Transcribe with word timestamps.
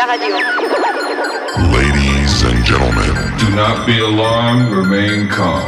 La 0.00 0.06
radio. 0.06 0.36
Ladies 1.76 2.42
and 2.42 2.64
gentlemen, 2.64 3.12
Do 3.38 3.54
not 3.54 3.86
be 3.86 3.98
alarmed, 4.00 4.70
remain 4.72 5.28
calm. 5.28 5.66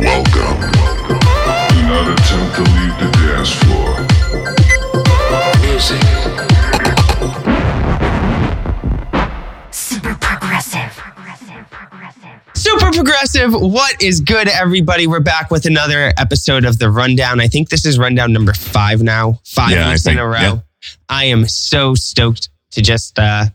welcome. 0.00 0.58
Do 1.70 1.82
not 1.86 2.08
attempt 2.10 2.56
to 2.56 2.62
leave 2.62 2.96
the 2.98 3.08
dance 3.20 3.52
floor. 3.62 5.02
Super 9.70 10.14
progressive. 10.20 11.02
Super 12.54 12.90
progressive. 12.92 13.52
What 13.54 14.02
is 14.02 14.20
good, 14.20 14.48
everybody? 14.48 15.06
We're 15.06 15.20
back 15.20 15.50
with 15.50 15.66
another 15.66 16.12
episode 16.18 16.64
of 16.64 16.78
the 16.78 16.90
Rundown. 16.90 17.40
I 17.40 17.48
think 17.48 17.68
this 17.70 17.84
is 17.86 17.98
Rundown 17.98 18.32
number 18.32 18.52
five 18.54 19.02
now, 19.02 19.40
five 19.44 19.70
Yeah, 19.70 19.86
I 19.88 19.90
weeks 19.92 20.06
in 20.06 20.10
think, 20.12 20.20
a 20.20 20.26
row. 20.26 20.38
yeah. 20.40 20.58
I 21.08 21.24
am 21.26 21.46
so 21.48 21.94
stoked 21.94 22.48
to 22.72 22.82
just 22.82 23.18
uh, 23.18 23.46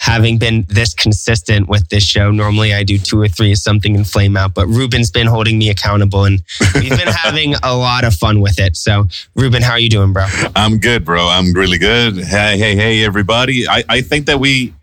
having 0.00 0.38
been 0.38 0.64
this 0.68 0.94
consistent 0.94 1.68
with 1.68 1.88
this 1.88 2.04
show. 2.04 2.30
Normally, 2.30 2.74
I 2.74 2.82
do 2.82 2.98
two 2.98 3.20
or 3.20 3.28
three 3.28 3.52
of 3.52 3.58
something 3.58 3.94
and 3.94 4.06
flame 4.06 4.36
out, 4.36 4.54
but 4.54 4.66
Ruben's 4.66 5.10
been 5.10 5.26
holding 5.26 5.58
me 5.58 5.68
accountable, 5.68 6.24
and 6.24 6.42
we've 6.74 6.90
been 6.90 7.08
having 7.24 7.54
a 7.62 7.76
lot 7.76 8.04
of 8.04 8.14
fun 8.14 8.40
with 8.40 8.58
it. 8.58 8.76
So, 8.76 9.06
Ruben, 9.36 9.62
how 9.62 9.72
are 9.72 9.78
you 9.78 9.90
doing, 9.90 10.12
bro? 10.12 10.26
I'm 10.56 10.78
good, 10.78 11.04
bro. 11.04 11.28
I'm 11.28 11.52
really 11.52 11.78
good. 11.78 12.16
Hey, 12.16 12.58
hey, 12.58 12.74
hey, 12.74 13.04
everybody. 13.04 13.68
I, 13.68 13.84
I 13.88 14.00
think 14.00 14.26
that 14.26 14.40
we 14.40 14.74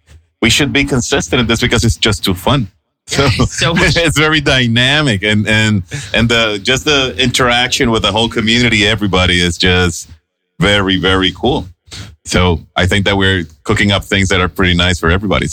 we 0.42 0.50
should 0.50 0.72
be 0.72 0.86
consistent 0.86 1.40
in 1.40 1.48
this 1.48 1.62
because 1.62 1.84
it's 1.84 1.98
just 1.98 2.24
too 2.24 2.34
fun. 2.34 2.68
So, 3.10 3.30
so 3.30 3.74
it's 3.78 4.20
very 4.20 4.42
dynamic 4.42 5.24
and 5.24 5.48
and 5.48 5.84
and 6.14 6.28
the 6.28 6.60
just 6.62 6.84
the 6.84 7.16
interaction 7.18 7.90
with 7.90 8.02
the 8.02 8.12
whole 8.12 8.28
community, 8.28 8.86
everybody 8.86 9.40
is 9.40 9.58
just 9.58 10.10
very 10.60 10.98
very 10.98 11.32
cool. 11.32 11.68
So 12.28 12.60
I 12.76 12.86
think 12.86 13.06
that 13.06 13.18
we're 13.18 13.46
cooking 13.64 13.92
up 13.92 14.04
things 14.04 14.30
that 14.30 14.42
are 14.42 14.50
pretty 14.50 14.74
nice 14.74 15.00
for 15.00 15.10
everybody. 15.10 15.48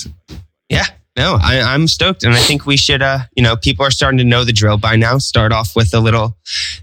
Yeah, 0.69 0.87
no, 1.16 1.38
I, 1.41 1.60
I'm 1.60 1.87
stoked, 1.87 2.24
and 2.24 2.34
I 2.34 2.38
think 2.38 2.66
we 2.66 2.77
should. 2.77 3.01
Uh, 3.01 3.21
you 3.37 3.43
know, 3.43 3.57
people 3.57 3.87
are 3.87 3.90
starting 3.90 4.18
to 4.18 4.24
know 4.24 4.45
the 4.45 4.52
drill 4.52 4.76
by 4.76 4.96
now. 4.96 5.18
Start 5.18 5.52
off 5.52 5.76
with 5.76 5.95
a 5.95 6.01
little 6.01 6.37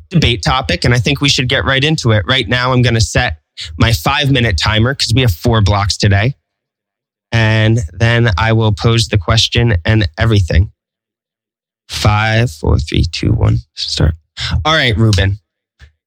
debate 0.09 0.43
topic, 0.43 0.85
and 0.85 0.93
I 0.93 0.99
think 0.99 1.19
we 1.19 1.27
should 1.27 1.49
get 1.49 1.65
right 1.65 1.83
into 1.83 2.11
it. 2.11 2.23
Right 2.25 2.47
now, 2.47 2.71
I'm 2.71 2.81
going 2.81 2.93
to 2.93 3.01
set 3.01 3.41
my 3.77 3.91
five 3.91 4.31
minute 4.31 4.57
timer 4.57 4.93
because 4.93 5.13
we 5.13 5.21
have 5.21 5.33
four 5.33 5.61
blocks 5.61 5.97
today, 5.97 6.35
and 7.33 7.79
then 7.91 8.29
I 8.37 8.53
will 8.53 8.71
pose 8.71 9.07
the 9.09 9.17
question 9.17 9.75
and 9.83 10.09
everything. 10.17 10.71
Five, 11.89 12.51
four, 12.51 12.79
three, 12.79 13.03
two, 13.03 13.33
one. 13.33 13.57
Start. 13.73 14.13
All 14.63 14.73
right, 14.73 14.95
Ruben. 14.95 15.39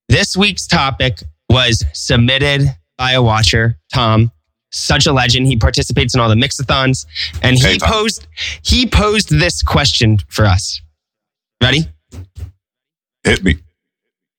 This 0.08 0.34
week's 0.34 0.66
topic 0.66 1.22
was 1.50 1.84
submitted 1.92 2.74
by 2.98 3.12
a 3.12 3.22
watcher, 3.22 3.78
Tom. 3.92 4.30
Such 4.70 5.06
a 5.06 5.12
legend. 5.12 5.46
He 5.46 5.56
participates 5.56 6.14
in 6.14 6.20
all 6.20 6.28
the 6.28 6.34
mixathons, 6.34 7.06
and 7.42 7.56
he 7.56 7.62
Hey, 7.62 7.78
posed 7.80 8.26
he 8.62 8.86
posed 8.86 9.30
this 9.30 9.62
question 9.62 10.18
for 10.28 10.44
us. 10.46 10.80
Ready? 11.62 11.86
Hit 13.22 13.44
me. 13.44 13.56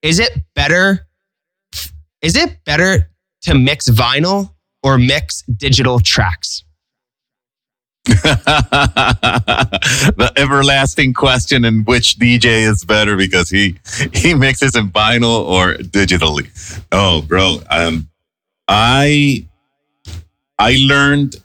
Is 0.01 0.19
it 0.19 0.37
better? 0.53 1.07
Is 2.21 2.35
it 2.35 2.63
better 2.65 3.09
to 3.43 3.55
mix 3.55 3.87
vinyl 3.89 4.53
or 4.83 4.97
mix 4.97 5.41
digital 5.43 5.99
tracks? 5.99 6.63
the 8.05 8.21
everlasting 10.35 11.13
question 11.13 11.65
in 11.65 11.83
which 11.85 12.17
DJ 12.19 12.69
is 12.69 12.83
better 12.83 13.15
because 13.15 13.49
he 13.49 13.77
he 14.13 14.35
mixes 14.35 14.75
in 14.75 14.89
vinyl 14.89 15.45
or 15.45 15.73
digitally. 15.75 16.49
Oh, 16.91 17.23
bro, 17.23 17.61
um, 17.71 18.07
I 18.67 19.45
I 20.57 20.77
learned 20.87 21.37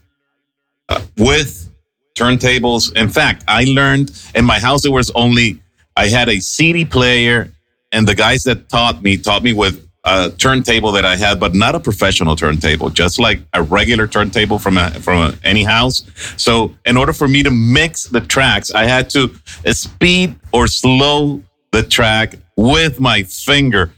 uh, 0.88 1.00
with 1.16 1.70
turntables. 2.14 2.94
In 2.96 3.08
fact, 3.08 3.44
I 3.48 3.64
learned 3.64 4.12
in 4.34 4.44
my 4.44 4.58
house 4.58 4.82
there 4.82 4.92
was 4.92 5.10
only 5.12 5.60
I 5.96 6.08
had 6.08 6.28
a 6.28 6.40
CD 6.40 6.84
player, 6.84 7.52
and 7.92 8.06
the 8.06 8.14
guys 8.14 8.44
that 8.44 8.68
taught 8.68 9.02
me 9.02 9.16
taught 9.16 9.42
me 9.42 9.52
with 9.52 9.86
a 10.04 10.30
turntable 10.30 10.92
that 10.92 11.04
I 11.04 11.16
had, 11.16 11.38
but 11.38 11.54
not 11.54 11.74
a 11.74 11.80
professional 11.80 12.34
turntable, 12.34 12.88
just 12.88 13.20
like 13.20 13.40
a 13.52 13.62
regular 13.62 14.06
turntable 14.06 14.58
from 14.58 14.78
a, 14.78 14.90
from 14.92 15.18
a, 15.18 15.34
any 15.44 15.62
house. 15.62 16.04
So, 16.36 16.74
in 16.86 16.96
order 16.96 17.12
for 17.12 17.28
me 17.28 17.42
to 17.42 17.50
mix 17.50 18.04
the 18.04 18.20
tracks, 18.20 18.72
I 18.72 18.84
had 18.84 19.10
to 19.10 19.34
speed 19.72 20.36
or 20.52 20.66
slow 20.68 21.42
the 21.72 21.82
track 21.82 22.36
with 22.56 22.98
my 22.98 23.22
finger 23.24 23.92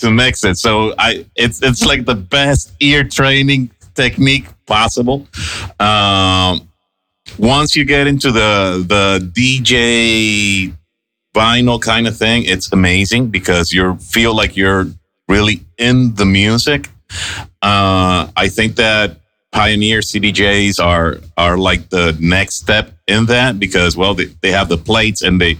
to 0.00 0.10
mix 0.10 0.44
it. 0.44 0.58
So, 0.58 0.94
I 0.98 1.26
it's 1.36 1.62
it's 1.62 1.84
like 1.84 2.04
the 2.04 2.14
best 2.14 2.72
ear 2.80 3.04
training 3.04 3.70
technique 3.94 4.46
possible. 4.66 5.26
Um, 5.78 6.68
once 7.38 7.76
you 7.76 7.84
get 7.84 8.06
into 8.06 8.32
the 8.32 8.84
the 8.86 9.30
DJ 9.32 10.74
vinyl 11.34 11.80
kind 11.80 12.06
of 12.06 12.16
thing, 12.16 12.44
it's 12.44 12.72
amazing 12.72 13.28
because 13.28 13.72
you 13.72 13.96
feel 13.96 14.34
like 14.34 14.56
you're 14.56 14.86
really 15.28 15.64
in 15.78 16.14
the 16.14 16.24
music. 16.24 16.88
Uh, 17.62 18.28
I 18.36 18.48
think 18.48 18.76
that 18.76 19.16
Pioneer 19.52 20.00
CDJs 20.00 20.82
are 20.84 21.18
are 21.36 21.58
like 21.58 21.88
the 21.90 22.16
next 22.20 22.56
step 22.56 22.92
in 23.08 23.26
that 23.26 23.58
because 23.58 23.96
well 23.96 24.14
they, 24.14 24.26
they 24.42 24.52
have 24.52 24.68
the 24.68 24.78
plates 24.78 25.22
and 25.22 25.40
they 25.40 25.56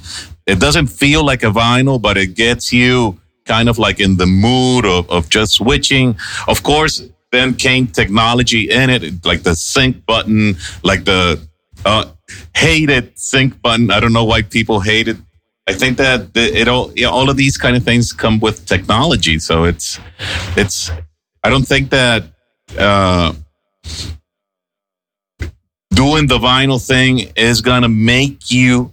it 0.46 0.60
doesn't 0.60 0.86
feel 0.86 1.24
like 1.24 1.42
a 1.42 1.50
vinyl 1.50 2.00
but 2.00 2.16
it 2.16 2.34
gets 2.34 2.72
you 2.72 3.19
kind 3.44 3.68
of 3.68 3.78
like 3.78 4.00
in 4.00 4.16
the 4.16 4.26
mood 4.26 4.84
of, 4.84 5.10
of 5.10 5.28
just 5.28 5.52
switching. 5.52 6.16
Of 6.48 6.62
course, 6.62 7.02
then 7.32 7.54
came 7.54 7.86
technology 7.86 8.70
in 8.70 8.90
it 8.90 9.24
like 9.24 9.42
the 9.42 9.54
sync 9.54 10.04
button, 10.06 10.56
like 10.82 11.04
the 11.04 11.40
uh, 11.84 12.06
hated 12.54 13.18
sync 13.18 13.60
button. 13.62 13.90
I 13.90 14.00
don't 14.00 14.12
know 14.12 14.24
why 14.24 14.42
people 14.42 14.80
hate 14.80 15.08
it. 15.08 15.16
I 15.66 15.72
think 15.72 15.98
that 15.98 16.30
it 16.34 16.68
all 16.68 16.92
yeah, 16.96 17.08
all 17.08 17.30
of 17.30 17.36
these 17.36 17.56
kind 17.56 17.76
of 17.76 17.84
things 17.84 18.12
come 18.12 18.40
with 18.40 18.66
technology. 18.66 19.38
So 19.38 19.64
it's 19.64 20.00
it's 20.56 20.90
I 21.44 21.50
don't 21.50 21.66
think 21.66 21.90
that 21.90 22.24
uh, 22.76 23.32
doing 25.90 26.26
the 26.26 26.38
vinyl 26.38 26.84
thing 26.84 27.30
is 27.36 27.60
gonna 27.60 27.88
make 27.88 28.50
you 28.50 28.92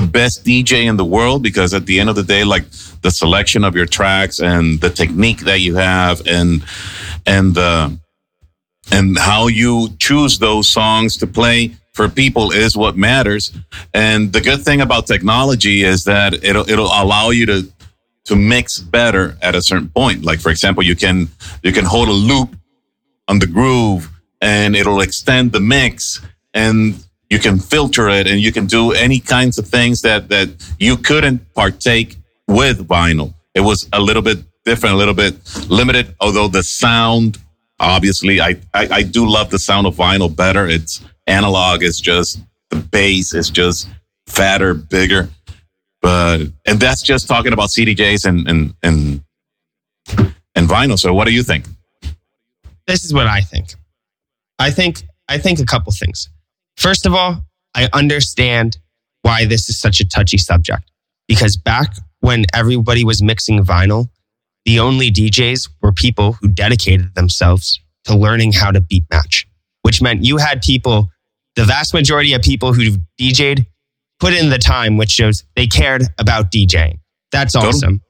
the 0.00 0.06
best 0.06 0.44
DJ 0.44 0.84
in 0.84 0.96
the 0.96 1.04
world 1.04 1.42
because 1.42 1.74
at 1.74 1.86
the 1.86 2.00
end 2.00 2.08
of 2.08 2.16
the 2.16 2.22
day, 2.22 2.44
like 2.44 2.64
the 3.02 3.10
selection 3.10 3.64
of 3.64 3.76
your 3.76 3.86
tracks 3.86 4.40
and 4.40 4.80
the 4.80 4.90
technique 4.90 5.40
that 5.40 5.60
you 5.60 5.74
have 5.76 6.26
and 6.26 6.64
and 7.26 7.54
the 7.54 7.98
and 8.92 9.18
how 9.18 9.46
you 9.46 9.88
choose 9.98 10.38
those 10.38 10.68
songs 10.68 11.16
to 11.18 11.26
play 11.26 11.74
for 11.92 12.08
people 12.08 12.50
is 12.50 12.76
what 12.76 12.96
matters. 12.96 13.52
And 13.92 14.32
the 14.32 14.40
good 14.40 14.62
thing 14.62 14.80
about 14.80 15.06
technology 15.06 15.82
is 15.82 16.04
that 16.04 16.44
it'll 16.44 16.68
it'll 16.68 16.86
allow 17.02 17.30
you 17.30 17.46
to 17.46 17.72
to 18.24 18.36
mix 18.36 18.78
better 18.78 19.36
at 19.42 19.54
a 19.54 19.62
certain 19.62 19.88
point. 19.88 20.24
Like 20.24 20.40
for 20.40 20.50
example, 20.50 20.82
you 20.82 20.96
can 20.96 21.28
you 21.62 21.72
can 21.72 21.84
hold 21.84 22.08
a 22.08 22.18
loop 22.30 22.56
on 23.28 23.38
the 23.38 23.46
groove 23.46 24.08
and 24.40 24.74
it'll 24.74 25.00
extend 25.00 25.52
the 25.52 25.60
mix 25.60 26.20
and 26.54 27.04
you 27.30 27.38
can 27.38 27.58
filter 27.58 28.08
it 28.08 28.26
and 28.26 28.40
you 28.40 28.52
can 28.52 28.66
do 28.66 28.92
any 28.92 29.20
kinds 29.20 29.58
of 29.58 29.66
things 29.66 30.02
that 30.02 30.28
that 30.28 30.48
you 30.78 30.96
couldn't 30.96 31.54
partake 31.54 32.16
with 32.46 32.86
vinyl. 32.86 33.34
It 33.54 33.60
was 33.60 33.88
a 33.92 34.00
little 34.00 34.22
bit 34.22 34.38
different, 34.64 34.94
a 34.94 34.98
little 34.98 35.14
bit 35.14 35.34
limited, 35.68 36.14
although 36.20 36.48
the 36.48 36.62
sound 36.62 37.38
obviously 37.78 38.40
I, 38.40 38.56
I 38.74 38.88
I 38.90 39.02
do 39.02 39.28
love 39.28 39.50
the 39.50 39.58
sound 39.58 39.86
of 39.86 39.94
vinyl 39.96 40.34
better. 40.34 40.66
It's 40.66 41.02
analog 41.26 41.82
is 41.82 42.00
just 42.00 42.40
the 42.70 42.76
bass 42.76 43.32
is 43.34 43.48
just 43.50 43.88
fatter, 44.26 44.74
bigger. 44.74 45.30
But 46.02 46.46
and 46.66 46.80
that's 46.80 47.02
just 47.02 47.28
talking 47.28 47.52
about 47.52 47.68
CDJs 47.68 48.26
and 48.26 48.48
and 48.48 48.74
and 48.82 49.22
and 50.54 50.68
vinyl. 50.68 50.98
So 50.98 51.14
what 51.14 51.26
do 51.26 51.32
you 51.32 51.42
think? 51.42 51.66
this 52.90 53.04
is 53.04 53.14
what 53.14 53.26
I 53.26 53.40
think. 53.40 53.74
I 54.58 54.70
think 54.70 55.04
I 55.28 55.38
think 55.38 55.60
a 55.60 55.64
couple 55.64 55.92
things. 55.92 56.28
First 56.76 57.06
of 57.06 57.14
all, 57.14 57.44
I 57.74 57.88
understand 57.92 58.78
why 59.22 59.44
this 59.44 59.68
is 59.68 59.78
such 59.80 60.00
a 60.00 60.08
touchy 60.08 60.38
subject 60.38 60.90
because 61.28 61.56
back 61.56 61.94
when 62.20 62.44
everybody 62.54 63.04
was 63.04 63.22
mixing 63.22 63.64
vinyl, 63.64 64.08
the 64.64 64.80
only 64.80 65.10
DJs 65.10 65.68
were 65.80 65.92
people 65.92 66.32
who 66.32 66.48
dedicated 66.48 67.14
themselves 67.14 67.80
to 68.04 68.16
learning 68.16 68.52
how 68.52 68.70
to 68.70 68.80
beat 68.80 69.04
match, 69.10 69.46
which 69.82 70.02
meant 70.02 70.24
you 70.24 70.36
had 70.36 70.62
people, 70.62 71.10
the 71.56 71.64
vast 71.64 71.94
majority 71.94 72.32
of 72.34 72.42
people 72.42 72.72
who 72.72 72.96
DJ'd 73.20 73.66
put 74.18 74.34
in 74.34 74.50
the 74.50 74.58
time, 74.58 74.96
which 74.96 75.10
shows 75.10 75.44
they 75.56 75.66
cared 75.66 76.02
about 76.18 76.50
DJing. 76.50 76.98
That's 77.32 77.54
awesome. 77.54 78.02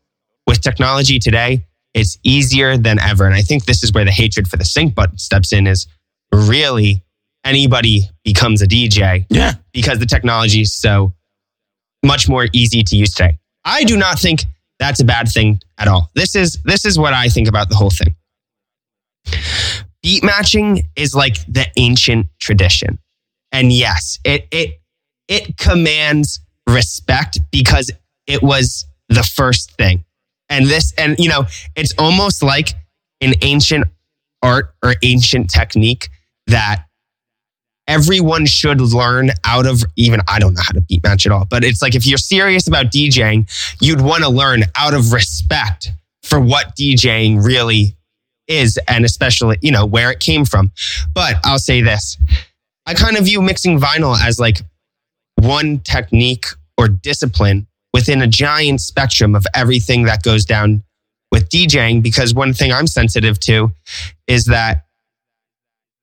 With 0.46 0.60
technology 0.60 1.18
today, 1.18 1.66
it's 1.94 2.18
easier 2.22 2.76
than 2.76 2.98
ever. 2.98 3.26
And 3.26 3.34
I 3.34 3.42
think 3.42 3.64
this 3.64 3.82
is 3.82 3.92
where 3.92 4.04
the 4.04 4.10
hatred 4.10 4.48
for 4.48 4.56
the 4.56 4.64
sync 4.64 4.94
button 4.94 5.18
steps 5.18 5.52
in 5.52 5.66
is 5.66 5.86
really 6.32 7.04
anybody 7.44 8.02
becomes 8.24 8.62
a 8.62 8.66
DJ 8.66 9.26
Yeah. 9.30 9.54
because 9.72 9.98
the 9.98 10.06
technology 10.06 10.60
is 10.62 10.72
so 10.72 11.12
much 12.04 12.28
more 12.28 12.48
easy 12.52 12.82
to 12.82 12.96
use 12.96 13.12
today. 13.14 13.38
I 13.64 13.84
do 13.84 13.96
not 13.96 14.18
think 14.18 14.44
that's 14.78 15.00
a 15.00 15.04
bad 15.04 15.28
thing 15.28 15.60
at 15.78 15.88
all. 15.88 16.10
This 16.14 16.34
is 16.34 16.58
this 16.64 16.84
is 16.84 16.98
what 16.98 17.12
I 17.12 17.28
think 17.28 17.48
about 17.48 17.68
the 17.68 17.76
whole 17.76 17.90
thing. 17.90 18.14
beat 20.02 20.24
matching 20.24 20.82
is 20.96 21.14
like 21.14 21.36
the 21.46 21.66
ancient 21.76 22.26
tradition. 22.40 22.98
And 23.52 23.72
yes, 23.72 24.18
it 24.24 24.46
it 24.50 24.80
it 25.28 25.56
commands 25.58 26.40
respect 26.66 27.38
because 27.50 27.90
it 28.26 28.42
was 28.42 28.86
the 29.08 29.22
first 29.22 29.72
thing. 29.72 30.04
And 30.48 30.66
this 30.66 30.92
and 30.96 31.18
you 31.18 31.28
know, 31.28 31.44
it's 31.76 31.92
almost 31.98 32.42
like 32.42 32.70
an 33.20 33.34
ancient 33.42 33.84
art 34.42 34.74
or 34.82 34.94
ancient 35.02 35.50
technique 35.50 36.08
that 36.46 36.86
everyone 37.86 38.46
should 38.46 38.80
learn 38.80 39.30
out 39.44 39.66
of 39.66 39.82
even 39.96 40.20
I 40.28 40.38
don't 40.38 40.54
know 40.54 40.62
how 40.64 40.72
to 40.72 40.80
beat 40.80 41.02
match 41.02 41.26
at 41.26 41.32
all, 41.32 41.44
but 41.44 41.64
it's 41.64 41.82
like 41.82 41.94
if 41.94 42.06
you're 42.06 42.18
serious 42.18 42.66
about 42.66 42.86
DJing, 42.86 43.50
you'd 43.80 44.00
want 44.00 44.22
to 44.22 44.30
learn 44.30 44.64
out 44.76 44.94
of 44.94 45.12
respect 45.12 45.90
for 46.22 46.40
what 46.40 46.76
DJing 46.76 47.44
really 47.44 47.96
is 48.46 48.78
and 48.88 49.04
especially, 49.04 49.58
you 49.62 49.70
know, 49.70 49.86
where 49.86 50.10
it 50.10 50.20
came 50.20 50.44
from. 50.44 50.72
But 51.14 51.36
I'll 51.44 51.58
say 51.58 51.80
this. 51.80 52.16
I 52.86 52.94
kind 52.94 53.16
of 53.16 53.24
view 53.24 53.40
mixing 53.40 53.78
vinyl 53.78 54.18
as 54.20 54.40
like 54.40 54.58
one 55.36 55.78
technique 55.80 56.46
or 56.76 56.88
discipline 56.88 57.66
within 57.92 58.22
a 58.22 58.26
giant 58.26 58.80
spectrum 58.80 59.34
of 59.34 59.46
everything 59.54 60.04
that 60.04 60.22
goes 60.22 60.44
down 60.44 60.82
with 61.32 61.48
DJing 61.48 62.02
because 62.02 62.34
one 62.34 62.52
thing 62.52 62.72
I'm 62.72 62.86
sensitive 62.86 63.38
to 63.40 63.72
is 64.26 64.46
that 64.46 64.86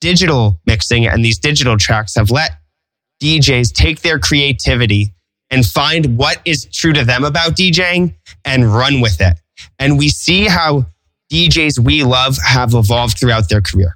digital 0.02 0.60
mixing 0.66 1.08
and 1.08 1.24
these 1.24 1.40
digital 1.40 1.78
tracks 1.78 2.16
have 2.16 2.32
let 2.32 2.52
DJs 3.22 3.74
take 3.74 4.02
their 4.02 4.20
creativity 4.20 5.14
and 5.50 5.66
find 5.66 6.18
what 6.18 6.40
is 6.46 6.66
true 6.66 6.94
to 6.94 7.04
them 7.04 7.24
about 7.24 7.56
DJing 7.56 8.14
and 8.46 8.74
run 8.74 9.02
with 9.02 9.22
it. 9.22 9.40
And 9.80 9.98
we 9.98 10.10
see 10.10 10.46
how 10.46 10.86
DJs 11.32 11.80
we 11.80 12.04
love 12.04 12.38
have 12.46 12.74
evolved 12.74 13.18
throughout 13.18 13.50
their 13.50 13.62
career. 13.62 13.96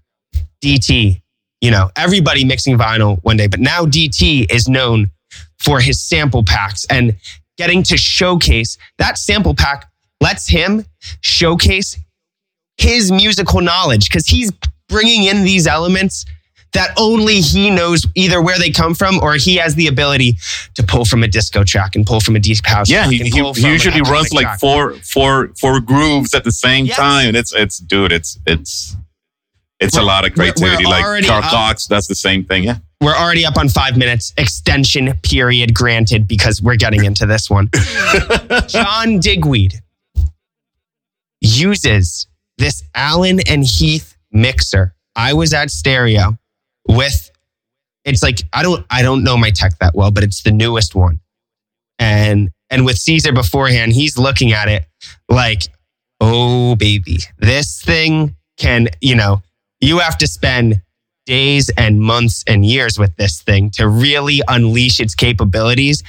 DT, 0.63 1.21
you 1.59 1.71
know, 1.71 1.89
everybody 1.95 2.45
mixing 2.45 2.77
vinyl 2.77 3.19
one 3.23 3.37
day, 3.37 3.47
but 3.47 3.59
now 3.59 3.85
DT 3.85 4.51
is 4.51 4.67
known 4.67 5.11
for 5.59 5.79
his 5.79 6.01
sample 6.01 6.43
packs 6.43 6.85
and 6.89 7.15
getting 7.57 7.83
to 7.83 7.97
showcase 7.97 8.77
that 8.97 9.17
sample 9.17 9.53
pack 9.53 9.89
lets 10.19 10.47
him 10.47 10.85
showcase 11.21 11.97
his 12.77 13.11
musical 13.11 13.61
knowledge 13.61 14.09
because 14.09 14.25
he's 14.25 14.51
bringing 14.91 15.23
in 15.23 15.43
these 15.43 15.65
elements 15.65 16.25
that 16.73 16.93
only 16.97 17.41
he 17.41 17.69
knows 17.69 18.05
either 18.15 18.41
where 18.41 18.57
they 18.57 18.69
come 18.71 18.93
from 18.95 19.19
or 19.19 19.33
he 19.35 19.55
has 19.57 19.75
the 19.75 19.87
ability 19.87 20.37
to 20.73 20.83
pull 20.83 21.03
from 21.03 21.21
a 21.23 21.27
disco 21.27 21.63
track 21.65 21.95
and 21.97 22.05
pull 22.05 22.19
from 22.21 22.35
a 22.35 22.39
deep 22.39 22.65
house. 22.65 22.89
Yeah, 22.89 22.99
track 23.01 23.11
he, 23.11 23.19
and 23.21 23.33
he, 23.33 23.41
pull 23.41 23.53
he 23.53 23.67
usually 23.67 24.01
runs 24.01 24.31
like 24.31 24.45
track. 24.45 24.59
four, 24.59 24.93
four, 24.99 25.49
four 25.59 25.81
grooves 25.81 26.33
at 26.33 26.43
the 26.45 26.51
same 26.51 26.85
Yes. 26.85 26.95
time. 26.95 27.35
It's, 27.35 27.53
it's, 27.53 27.77
dude, 27.79 28.13
it's, 28.13 28.39
it's, 28.47 28.95
it's 29.81 29.95
a 29.97 29.99
We're- 29.99 30.07
lot 30.07 30.25
of 30.25 30.33
creativity. 30.33 30.85
Like 30.85 31.25
Carl 31.25 31.41
Cox, 31.41 31.87
that's 31.87 32.07
the 32.07 32.15
same 32.15 32.45
thing. 32.45 32.63
Yeah. 32.63 32.77
We're 33.01 33.15
already 33.15 33.45
up 33.45 33.57
on 33.57 33.67
five 33.67 33.97
minutes. 33.97 34.31
Extension 34.37 35.11
period 35.23 35.73
granted 35.73 36.25
because 36.27 36.61
we're 36.61 36.75
getting 36.77 37.03
into 37.03 37.25
this 37.25 37.49
one. 37.49 37.69
John 38.67 39.19
Digweed 39.19 39.73
uses 41.41 42.27
this 42.57 42.83
Allen 42.95 43.39
and 43.49 43.63
Heath 43.65 44.10
mixer. 44.31 44.93
I 45.15 45.33
was 45.33 45.53
at 45.53 45.69
Stereo 45.69 46.37
with 46.87 47.31
it's 48.05 48.23
like 48.23 48.41
I 48.53 48.63
don't 48.63 48.85
I 48.89 49.01
don't 49.01 49.23
know 49.23 49.37
my 49.37 49.51
tech 49.51 49.77
that 49.79 49.95
well, 49.95 50.11
but 50.11 50.23
it's 50.23 50.43
the 50.43 50.51
newest 50.51 50.95
one. 50.95 51.19
And 51.99 52.49
and 52.69 52.85
with 52.85 52.97
Cesar 52.97 53.33
beforehand, 53.33 53.93
he's 53.93 54.17
looking 54.17 54.53
at 54.53 54.67
it 54.67 54.85
like, 55.29 55.63
oh 56.19 56.75
baby, 56.75 57.19
this 57.37 57.81
thing 57.81 58.35
can, 58.57 58.87
you 59.01 59.15
know, 59.15 59.41
you 59.79 59.99
have 59.99 60.17
to 60.19 60.27
spend 60.27 60.81
days 61.25 61.69
and 61.77 61.99
months 61.99 62.43
and 62.47 62.65
years 62.65 62.97
with 62.97 63.15
this 63.17 63.41
thing 63.41 63.69
to 63.71 63.87
really 63.87 64.41
unleash 64.47 64.99
its 64.99 65.15
capabilities. 65.15 66.01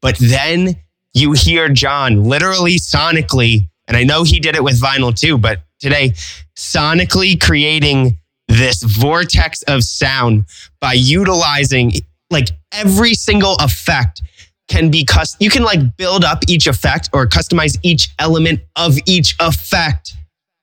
But 0.00 0.16
then 0.18 0.76
you 1.12 1.32
hear 1.32 1.68
John 1.68 2.24
literally 2.24 2.76
sonically, 2.76 3.68
and 3.90 3.96
I 3.96 4.04
know 4.04 4.22
he 4.22 4.38
did 4.38 4.54
it 4.54 4.62
with 4.62 4.80
vinyl 4.80 5.12
too, 5.12 5.36
but 5.36 5.62
today, 5.80 6.12
sonically 6.56 7.38
creating 7.38 8.18
this 8.46 8.84
vortex 8.84 9.62
of 9.62 9.82
sound 9.82 10.44
by 10.80 10.92
utilizing 10.92 11.92
like 12.30 12.50
every 12.72 13.14
single 13.14 13.56
effect 13.56 14.22
can 14.68 14.92
be 14.92 15.04
custom. 15.04 15.38
You 15.40 15.50
can 15.50 15.64
like 15.64 15.96
build 15.96 16.24
up 16.24 16.44
each 16.48 16.68
effect 16.68 17.10
or 17.12 17.26
customize 17.26 17.76
each 17.82 18.10
element 18.20 18.60
of 18.76 18.96
each 19.06 19.34
effect 19.40 20.16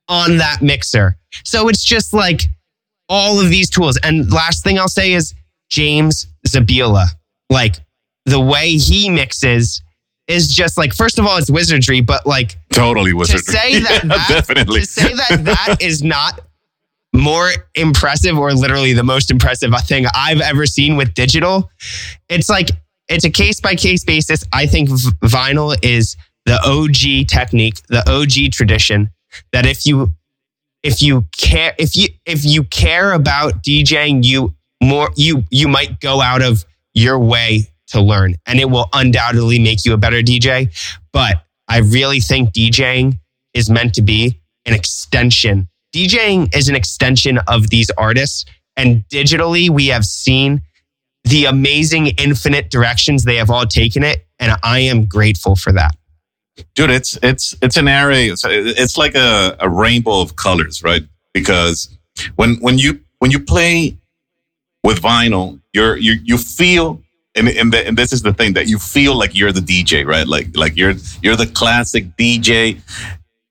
on 0.07 0.37
that 0.37 0.61
mixer. 0.61 1.17
So 1.43 1.67
it's 1.67 1.83
just 1.83 2.13
like 2.13 2.43
all 3.09 3.41
of 3.41 3.49
these 3.49 3.69
tools. 3.69 3.99
And 4.03 4.31
last 4.31 4.63
thing 4.63 4.79
I'll 4.79 4.87
say 4.87 5.11
is 5.11 5.33
James 5.69 6.27
Zabiela. 6.47 7.07
Like 7.49 7.75
the 8.25 8.39
way 8.39 8.71
he 8.77 9.09
mixes 9.09 9.81
is 10.27 10.47
just 10.53 10.77
like, 10.77 10.93
first 10.93 11.19
of 11.19 11.25
all, 11.25 11.37
it's 11.37 11.49
wizardry, 11.49 12.01
but 12.01 12.25
like 12.25 12.57
Totally 12.71 13.13
wizardry. 13.13 13.41
to 13.41 13.51
say 13.51 13.79
that, 13.79 14.01
that 14.07 14.25
definitely. 14.27 14.81
to 14.81 14.85
say 14.85 15.13
that 15.13 15.45
that 15.45 15.77
is 15.81 16.03
not 16.03 16.41
more 17.13 17.49
impressive 17.75 18.37
or 18.37 18.53
literally 18.53 18.93
the 18.93 19.03
most 19.03 19.31
impressive 19.31 19.71
thing 19.85 20.05
I've 20.13 20.41
ever 20.41 20.65
seen 20.65 20.97
with 20.97 21.13
digital. 21.13 21.69
It's 22.29 22.49
like 22.49 22.69
it's 23.07 23.23
a 23.25 23.29
case 23.29 23.61
by 23.61 23.75
case 23.75 24.03
basis. 24.03 24.43
I 24.53 24.65
think 24.67 24.89
v- 24.89 25.11
vinyl 25.23 25.77
is 25.81 26.15
the 26.45 26.59
OG 26.63 27.27
technique, 27.27 27.81
the 27.87 28.03
OG 28.09 28.51
tradition 28.51 29.09
that 29.53 29.65
if 29.65 29.85
you 29.85 30.13
if 30.83 31.01
you 31.01 31.25
care 31.37 31.73
if 31.79 31.95
you 31.95 32.09
if 32.25 32.45
you 32.45 32.63
care 32.65 33.13
about 33.13 33.63
DJing, 33.63 34.23
you 34.23 34.55
more 34.83 35.09
you 35.15 35.43
you 35.49 35.67
might 35.67 35.99
go 36.01 36.21
out 36.21 36.41
of 36.41 36.65
your 36.93 37.17
way 37.17 37.67
to 37.87 38.01
learn 38.01 38.35
and 38.45 38.59
it 38.59 38.69
will 38.69 38.89
undoubtedly 38.93 39.59
make 39.59 39.85
you 39.85 39.93
a 39.93 39.97
better 39.97 40.21
DJ. 40.21 40.69
But 41.13 41.43
I 41.67 41.79
really 41.79 42.19
think 42.19 42.53
DJing 42.53 43.19
is 43.53 43.69
meant 43.69 43.93
to 43.95 44.01
be 44.01 44.39
an 44.65 44.73
extension. 44.73 45.67
DJing 45.93 46.55
is 46.55 46.69
an 46.69 46.75
extension 46.75 47.39
of 47.47 47.69
these 47.69 47.89
artists. 47.97 48.45
And 48.75 49.03
digitally, 49.11 49.69
we 49.69 49.87
have 49.87 50.05
seen 50.05 50.61
the 51.23 51.45
amazing 51.45 52.07
infinite 52.17 52.69
directions 52.69 53.23
they 53.23 53.37
have 53.37 53.49
all 53.49 53.65
taken 53.65 54.03
it. 54.03 54.25
And 54.39 54.57
I 54.63 54.79
am 54.79 55.05
grateful 55.05 55.55
for 55.55 55.71
that. 55.73 55.95
dude 56.75 56.89
it's 56.89 57.17
it's 57.21 57.55
it's 57.61 57.77
an 57.77 57.87
array 57.87 58.29
it's, 58.29 58.43
it's 58.45 58.97
like 58.97 59.15
a, 59.15 59.55
a 59.59 59.69
rainbow 59.69 60.21
of 60.21 60.35
colors 60.35 60.81
right 60.83 61.03
because 61.33 61.89
when 62.35 62.55
when 62.61 62.77
you 62.79 62.99
when 63.19 63.29
you 63.31 63.39
play 63.39 63.95
with 64.83 64.99
vinyl 65.01 65.59
you're 65.73 65.95
you 65.97 66.13
you 66.23 66.37
feel 66.37 66.99
and 67.37 67.47
and, 67.49 67.73
the, 67.73 67.87
and 67.87 67.97
this 67.97 68.11
is 68.11 68.21
the 68.21 68.33
thing 68.33 68.53
that 68.53 68.67
you 68.67 68.77
feel 68.79 69.15
like 69.15 69.35
you're 69.35 69.51
the 69.51 69.61
dj 69.61 70.05
right 70.05 70.27
like 70.27 70.55
like 70.55 70.75
you're 70.75 70.93
you're 71.21 71.35
the 71.35 71.47
classic 71.47 72.05
dj 72.17 72.79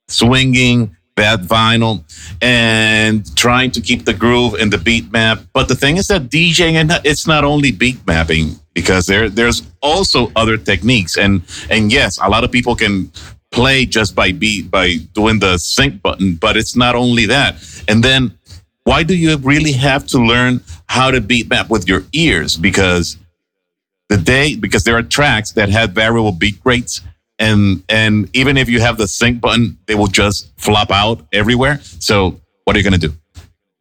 swinging 0.08 0.96
that 1.16 1.40
vinyl 1.40 2.04
and 2.42 3.34
trying 3.36 3.70
to 3.70 3.80
keep 3.80 4.04
the 4.04 4.12
groove 4.12 4.54
and 4.54 4.72
the 4.72 4.78
beat 4.78 5.10
map. 5.10 5.40
But 5.52 5.66
the 5.68 5.74
thing 5.74 5.96
is 5.96 6.08
that 6.08 6.28
DJing 6.28 6.74
and 6.74 6.92
it's 7.04 7.26
not 7.26 7.42
only 7.42 7.72
beat 7.72 8.06
mapping 8.06 8.56
because 8.74 9.06
there 9.06 9.28
there's 9.28 9.62
also 9.80 10.30
other 10.36 10.56
techniques 10.56 11.16
and 11.16 11.42
and 11.70 11.90
yes, 11.90 12.18
a 12.22 12.28
lot 12.28 12.44
of 12.44 12.52
people 12.52 12.76
can 12.76 13.10
play 13.50 13.86
just 13.86 14.14
by 14.14 14.32
beat 14.32 14.70
by 14.70 14.96
doing 15.14 15.38
the 15.38 15.56
sync 15.58 16.02
button, 16.02 16.34
but 16.34 16.56
it's 16.56 16.76
not 16.76 16.94
only 16.94 17.26
that. 17.26 17.56
And 17.88 18.04
then 18.04 18.38
why 18.84 19.02
do 19.02 19.16
you 19.16 19.36
really 19.38 19.72
have 19.72 20.06
to 20.08 20.18
learn 20.18 20.60
how 20.86 21.10
to 21.10 21.20
beat 21.20 21.48
map 21.48 21.70
with 21.70 21.88
your 21.88 22.04
ears? 22.12 22.56
Because 22.56 23.16
the 24.08 24.16
day 24.16 24.54
because 24.54 24.84
there 24.84 24.96
are 24.96 25.02
tracks 25.02 25.52
that 25.52 25.68
have 25.68 25.90
variable 25.90 26.32
beat 26.32 26.58
rates 26.64 27.02
and 27.38 27.82
and 27.88 28.28
even 28.34 28.56
if 28.56 28.68
you 28.68 28.80
have 28.80 28.96
the 28.96 29.08
sync 29.08 29.40
button 29.40 29.78
they 29.86 29.94
will 29.94 30.06
just 30.06 30.52
flop 30.58 30.90
out 30.90 31.26
everywhere. 31.32 31.80
So 31.82 32.40
what 32.64 32.76
are 32.76 32.78
you 32.78 32.88
going 32.88 33.00
to 33.00 33.08
do? 33.08 33.14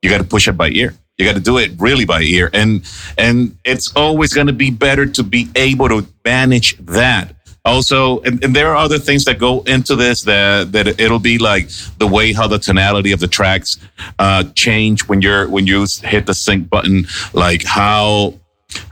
You 0.02 0.10
got 0.10 0.20
to 0.20 0.24
push 0.24 0.48
it 0.48 0.54
by 0.54 0.70
ear. 0.70 0.94
You 1.18 1.26
got 1.26 1.36
to 1.36 1.42
do 1.42 1.58
it 1.58 1.72
really 1.78 2.06
by 2.06 2.22
ear. 2.22 2.50
And 2.54 2.84
and 3.18 3.58
it's 3.64 3.96
always 3.96 4.34
going 4.34 4.48
to 4.48 4.54
be 4.54 4.72
better 4.72 5.06
to 5.06 5.24
be 5.24 5.50
able 5.56 5.90
to 5.90 6.06
manage 6.24 6.78
that. 6.78 7.34
Also 7.64 8.20
and, 8.22 8.44
and 8.44 8.56
there 8.56 8.70
are 8.70 8.76
other 8.76 9.00
things 9.00 9.26
that 9.26 9.40
go 9.40 9.62
into 9.62 9.96
this 9.96 10.24
that 10.24 10.72
that 10.74 11.00
it'll 11.00 11.20
be 11.20 11.38
like 11.38 11.70
the 11.98 12.08
way 12.08 12.34
how 12.34 12.48
the 12.48 12.60
tonality 12.60 13.12
of 13.12 13.20
the 13.20 13.28
tracks 13.28 13.80
uh 14.20 14.44
change 14.54 15.08
when 15.08 15.22
you're 15.22 15.48
when 15.50 15.66
you 15.66 15.86
hit 16.04 16.28
the 16.28 16.34
sync 16.34 16.70
button 16.70 17.08
like 17.34 17.64
how 17.64 18.36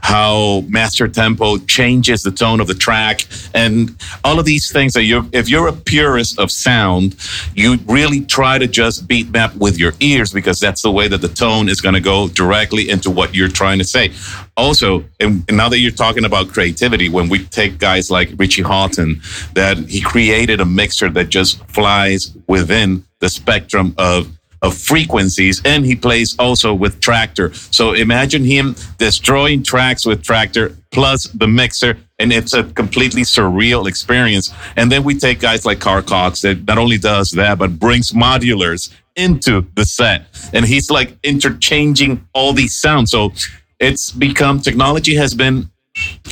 how 0.00 0.62
master 0.68 1.08
tempo 1.08 1.56
changes 1.58 2.22
the 2.22 2.30
tone 2.30 2.60
of 2.60 2.66
the 2.66 2.74
track 2.74 3.26
and 3.54 3.96
all 4.22 4.38
of 4.38 4.44
these 4.44 4.70
things 4.70 4.92
that 4.92 5.02
you 5.04 5.28
if 5.32 5.48
you're 5.48 5.66
a 5.66 5.72
purist 5.72 6.38
of 6.38 6.50
sound 6.50 7.16
you 7.54 7.76
really 7.86 8.20
try 8.20 8.58
to 8.58 8.66
just 8.66 9.08
beat 9.08 9.30
map 9.30 9.54
with 9.56 9.78
your 9.78 9.92
ears 10.00 10.32
because 10.32 10.60
that's 10.60 10.82
the 10.82 10.90
way 10.90 11.08
that 11.08 11.20
the 11.20 11.28
tone 11.28 11.68
is 11.68 11.80
going 11.80 11.94
to 11.94 12.00
go 12.00 12.28
directly 12.28 12.88
into 12.88 13.10
what 13.10 13.34
you're 13.34 13.48
trying 13.48 13.78
to 13.78 13.84
say. 13.84 14.12
Also 14.56 15.04
and 15.20 15.44
now 15.50 15.68
that 15.68 15.78
you're 15.78 15.90
talking 15.90 16.24
about 16.24 16.48
creativity 16.48 17.08
when 17.08 17.28
we 17.28 17.44
take 17.46 17.78
guys 17.78 18.10
like 18.10 18.28
Richie 18.36 18.62
Hawtin 18.62 19.22
that 19.54 19.78
he 19.78 20.00
created 20.00 20.60
a 20.60 20.64
mixer 20.64 21.08
that 21.10 21.28
just 21.28 21.64
flies 21.68 22.36
within 22.46 23.04
the 23.20 23.28
spectrum 23.28 23.94
of 23.98 24.28
of 24.64 24.76
frequencies 24.76 25.60
and 25.64 25.84
he 25.84 25.94
plays 25.94 26.34
also 26.38 26.74
with 26.74 26.98
Traktor. 27.00 27.54
So 27.72 27.92
imagine 27.92 28.44
him 28.44 28.74
destroying 28.98 29.62
tracks 29.62 30.06
with 30.06 30.22
Traktor 30.22 30.76
plus 30.90 31.28
the 31.28 31.46
mixer 31.46 31.98
and 32.18 32.32
it's 32.32 32.54
a 32.54 32.64
completely 32.64 33.22
surreal 33.22 33.86
experience. 33.86 34.52
And 34.76 34.90
then 34.90 35.04
we 35.04 35.14
take 35.18 35.38
guys 35.38 35.66
like 35.66 35.80
Carl 35.80 36.02
Cox 36.02 36.40
that 36.42 36.64
not 36.66 36.78
only 36.78 36.98
does 36.98 37.30
that, 37.32 37.58
but 37.58 37.78
brings 37.78 38.12
modulars 38.12 38.92
into 39.16 39.66
the 39.76 39.84
set. 39.84 40.26
And 40.52 40.64
he's 40.64 40.90
like 40.90 41.16
interchanging 41.22 42.26
all 42.32 42.52
these 42.52 42.74
sounds. 42.74 43.10
So 43.10 43.32
it's 43.78 44.10
become 44.10 44.60
technology 44.60 45.14
has 45.16 45.34
been 45.34 45.70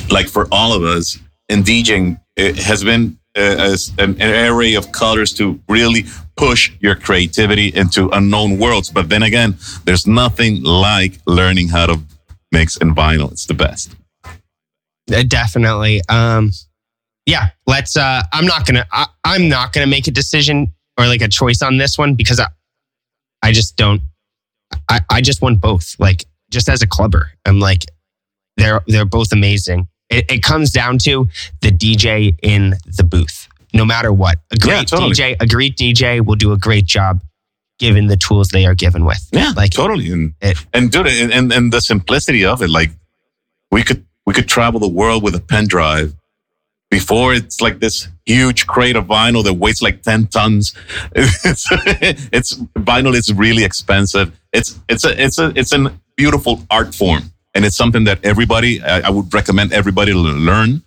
like 0.09 0.27
for 0.27 0.47
all 0.51 0.73
of 0.73 0.83
us 0.83 1.19
in 1.49 1.63
DJing, 1.63 2.19
it 2.35 2.57
has 2.57 2.83
been 2.83 3.19
uh, 3.37 3.75
an, 3.99 4.21
an 4.21 4.51
array 4.51 4.75
of 4.75 4.91
colors 4.91 5.33
to 5.33 5.59
really 5.67 6.05
push 6.35 6.71
your 6.79 6.95
creativity 6.95 7.73
into 7.73 8.09
unknown 8.09 8.57
worlds. 8.57 8.89
But 8.89 9.09
then 9.09 9.23
again, 9.23 9.55
there's 9.85 10.07
nothing 10.07 10.63
like 10.63 11.19
learning 11.25 11.69
how 11.69 11.85
to 11.87 11.99
mix 12.51 12.77
in 12.77 12.95
vinyl. 12.95 13.31
It's 13.31 13.45
the 13.45 13.53
best. 13.53 13.95
Uh, 15.13 15.23
definitely. 15.27 16.01
Um, 16.09 16.51
yeah, 17.25 17.49
let's. 17.67 17.95
Uh, 17.95 18.21
I'm 18.31 18.45
not 18.45 18.65
gonna. 18.65 18.85
I, 18.91 19.07
I'm 19.23 19.49
not 19.49 19.73
gonna 19.73 19.87
make 19.87 20.07
a 20.07 20.11
decision 20.11 20.73
or 20.97 21.07
like 21.07 21.21
a 21.21 21.27
choice 21.27 21.61
on 21.61 21.77
this 21.77 21.97
one 21.97 22.15
because 22.15 22.39
I, 22.39 22.47
I 23.41 23.51
just 23.51 23.75
don't. 23.75 24.01
I, 24.89 25.01
I 25.09 25.21
just 25.21 25.41
want 25.41 25.61
both. 25.61 25.95
Like 25.99 26.25
just 26.51 26.69
as 26.69 26.81
a 26.81 26.87
clubber, 26.87 27.31
I'm 27.45 27.59
like, 27.59 27.85
they're 28.57 28.81
they're 28.87 29.05
both 29.05 29.31
amazing. 29.31 29.87
It, 30.09 30.29
it 30.31 30.43
comes 30.43 30.71
down 30.71 30.97
to 30.99 31.27
the 31.61 31.69
DJ 31.69 32.37
in 32.43 32.75
the 32.85 33.03
booth. 33.03 33.42
No 33.73 33.85
matter 33.85 34.13
what, 34.13 34.37
a 34.51 34.57
great 34.57 34.71
Yeah, 34.73 34.83
totally. 34.83 35.11
DJ, 35.13 35.35
a 35.39 35.47
great 35.47 35.75
DJ 35.77 36.23
will 36.25 36.35
do 36.35 36.51
a 36.51 36.57
great 36.57 36.85
job 36.85 37.21
given 37.79 38.07
the 38.07 38.15
tools 38.17 38.49
they 38.49 38.65
are 38.65 38.75
given 38.75 39.03
with. 39.03 39.27
Yeah, 39.31 39.51
like 39.55 39.71
totally. 39.71 40.11
And 40.11 40.33
it- 40.41 40.57
and 40.73 40.91
dude, 40.91 41.07
and, 41.07 41.31
and 41.33 41.51
and 41.51 41.73
the 41.73 41.81
simplicity 41.81 42.45
of 42.45 42.61
it, 42.61 42.69
like 42.69 42.91
we 43.71 43.83
could 43.83 44.05
we 44.25 44.33
could 44.33 44.47
travel 44.47 44.79
the 44.79 44.87
world 44.87 45.23
with 45.23 45.35
a 45.35 45.39
pen 45.41 45.67
drive. 45.67 46.13
Before 46.91 47.33
it's 47.33 47.59
like 47.59 47.79
this 47.79 48.07
huge 48.27 48.67
crate 48.67 48.95
of 48.95 49.07
vinyl 49.07 49.43
that 49.45 49.55
weighs 49.55 49.81
like 49.81 50.03
ten 50.03 50.27
tons. 50.27 50.75
It's, 51.15 51.67
it's 52.31 52.53
vinyl 52.77 53.15
is 53.15 53.33
really 53.33 53.63
expensive. 53.63 54.39
It's 54.53 54.79
it's 54.87 55.03
a 55.03 55.19
it's 55.23 55.39
a 55.39 55.51
it's 55.55 55.73
a 55.73 55.91
beautiful 56.15 56.63
art 56.69 56.93
form, 56.93 57.32
and 57.53 57.65
it's 57.65 57.75
something 57.75 58.03
that 58.05 58.23
everybody 58.23 58.81
I, 58.81 59.07
I 59.07 59.09
would 59.09 59.33
recommend 59.33 59.73
everybody 59.73 60.11
to 60.11 60.17
learn. 60.17 60.83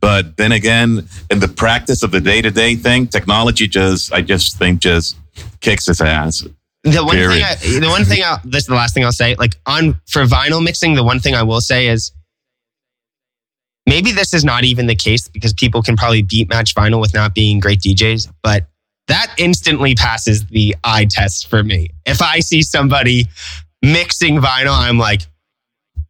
But 0.00 0.36
then 0.36 0.52
again, 0.52 1.08
in 1.30 1.40
the 1.40 1.48
practice 1.48 2.02
of 2.02 2.10
the 2.10 2.20
day 2.20 2.40
to 2.42 2.50
day 2.50 2.76
thing, 2.76 3.06
technology 3.08 3.68
just 3.68 4.12
I 4.12 4.22
just 4.22 4.56
think 4.58 4.80
just 4.80 5.16
kicks 5.60 5.88
its 5.88 6.00
ass. 6.00 6.44
the 6.84 7.04
one 7.04 7.16
Period. 7.16 7.58
thing 7.58 7.76
I, 7.76 7.80
the 7.80 7.88
one 7.88 8.04
thing 8.04 8.22
I, 8.22 8.38
this 8.44 8.62
is 8.62 8.66
the 8.66 8.74
last 8.74 8.94
thing 8.94 9.04
I'll 9.04 9.12
say 9.12 9.34
like 9.36 9.56
on 9.66 10.00
for 10.06 10.24
vinyl 10.24 10.62
mixing 10.62 10.94
the 10.94 11.04
one 11.04 11.20
thing 11.20 11.34
I 11.34 11.42
will 11.42 11.60
say 11.60 11.88
is 11.88 12.12
maybe 13.86 14.12
this 14.12 14.32
is 14.32 14.44
not 14.44 14.64
even 14.64 14.86
the 14.86 14.94
case 14.94 15.28
because 15.28 15.52
people 15.52 15.82
can 15.82 15.96
probably 15.96 16.22
beat 16.22 16.48
match 16.48 16.74
vinyl 16.74 17.00
with 17.00 17.14
not 17.14 17.34
being 17.34 17.60
great 17.60 17.80
DJs 17.80 18.32
but 18.42 18.66
that 19.08 19.32
instantly 19.38 19.94
passes 19.94 20.46
the 20.46 20.76
eye 20.84 21.06
test 21.10 21.48
for 21.48 21.64
me 21.64 21.90
if 22.06 22.22
I 22.22 22.40
see 22.40 22.62
somebody 22.62 23.26
mixing 23.82 24.40
vinyl 24.40 24.76
I'm 24.76 24.98
like 24.98 25.22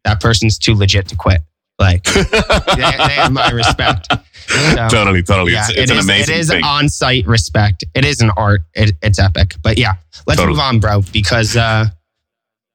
that 0.09 0.19
person's 0.21 0.57
too 0.57 0.73
legit 0.73 1.07
to 1.07 1.15
quit 1.15 1.41
like 1.79 2.03
they, 2.13 2.23
they 2.23 3.13
have 3.15 3.31
my 3.31 3.49
respect 3.51 4.07
So- 4.47 4.87
totally, 4.89 5.23
totally. 5.23 5.53
yeah, 5.53 5.67
it's 5.69 5.77
it's 5.77 5.79
it 5.79 5.91
an 5.91 5.97
is- 5.99 6.05
amazing 6.05 6.35
It 6.35 6.39
is 6.39 6.49
thing. 6.49 6.63
on-site 6.63 7.25
respect. 7.27 7.83
It 7.93 8.03
is 8.03 8.19
an 8.21 8.31
art. 8.35 8.61
It, 8.73 8.95
it's 9.01 9.19
epic. 9.19 9.53
But 9.61 9.77
yeah, 9.77 9.93
let's 10.27 10.39
Totally. 10.39 10.47
move 10.55 10.59
on, 10.59 10.79
bro. 10.79 11.03
Because 11.13 11.55
uh, 11.55 11.85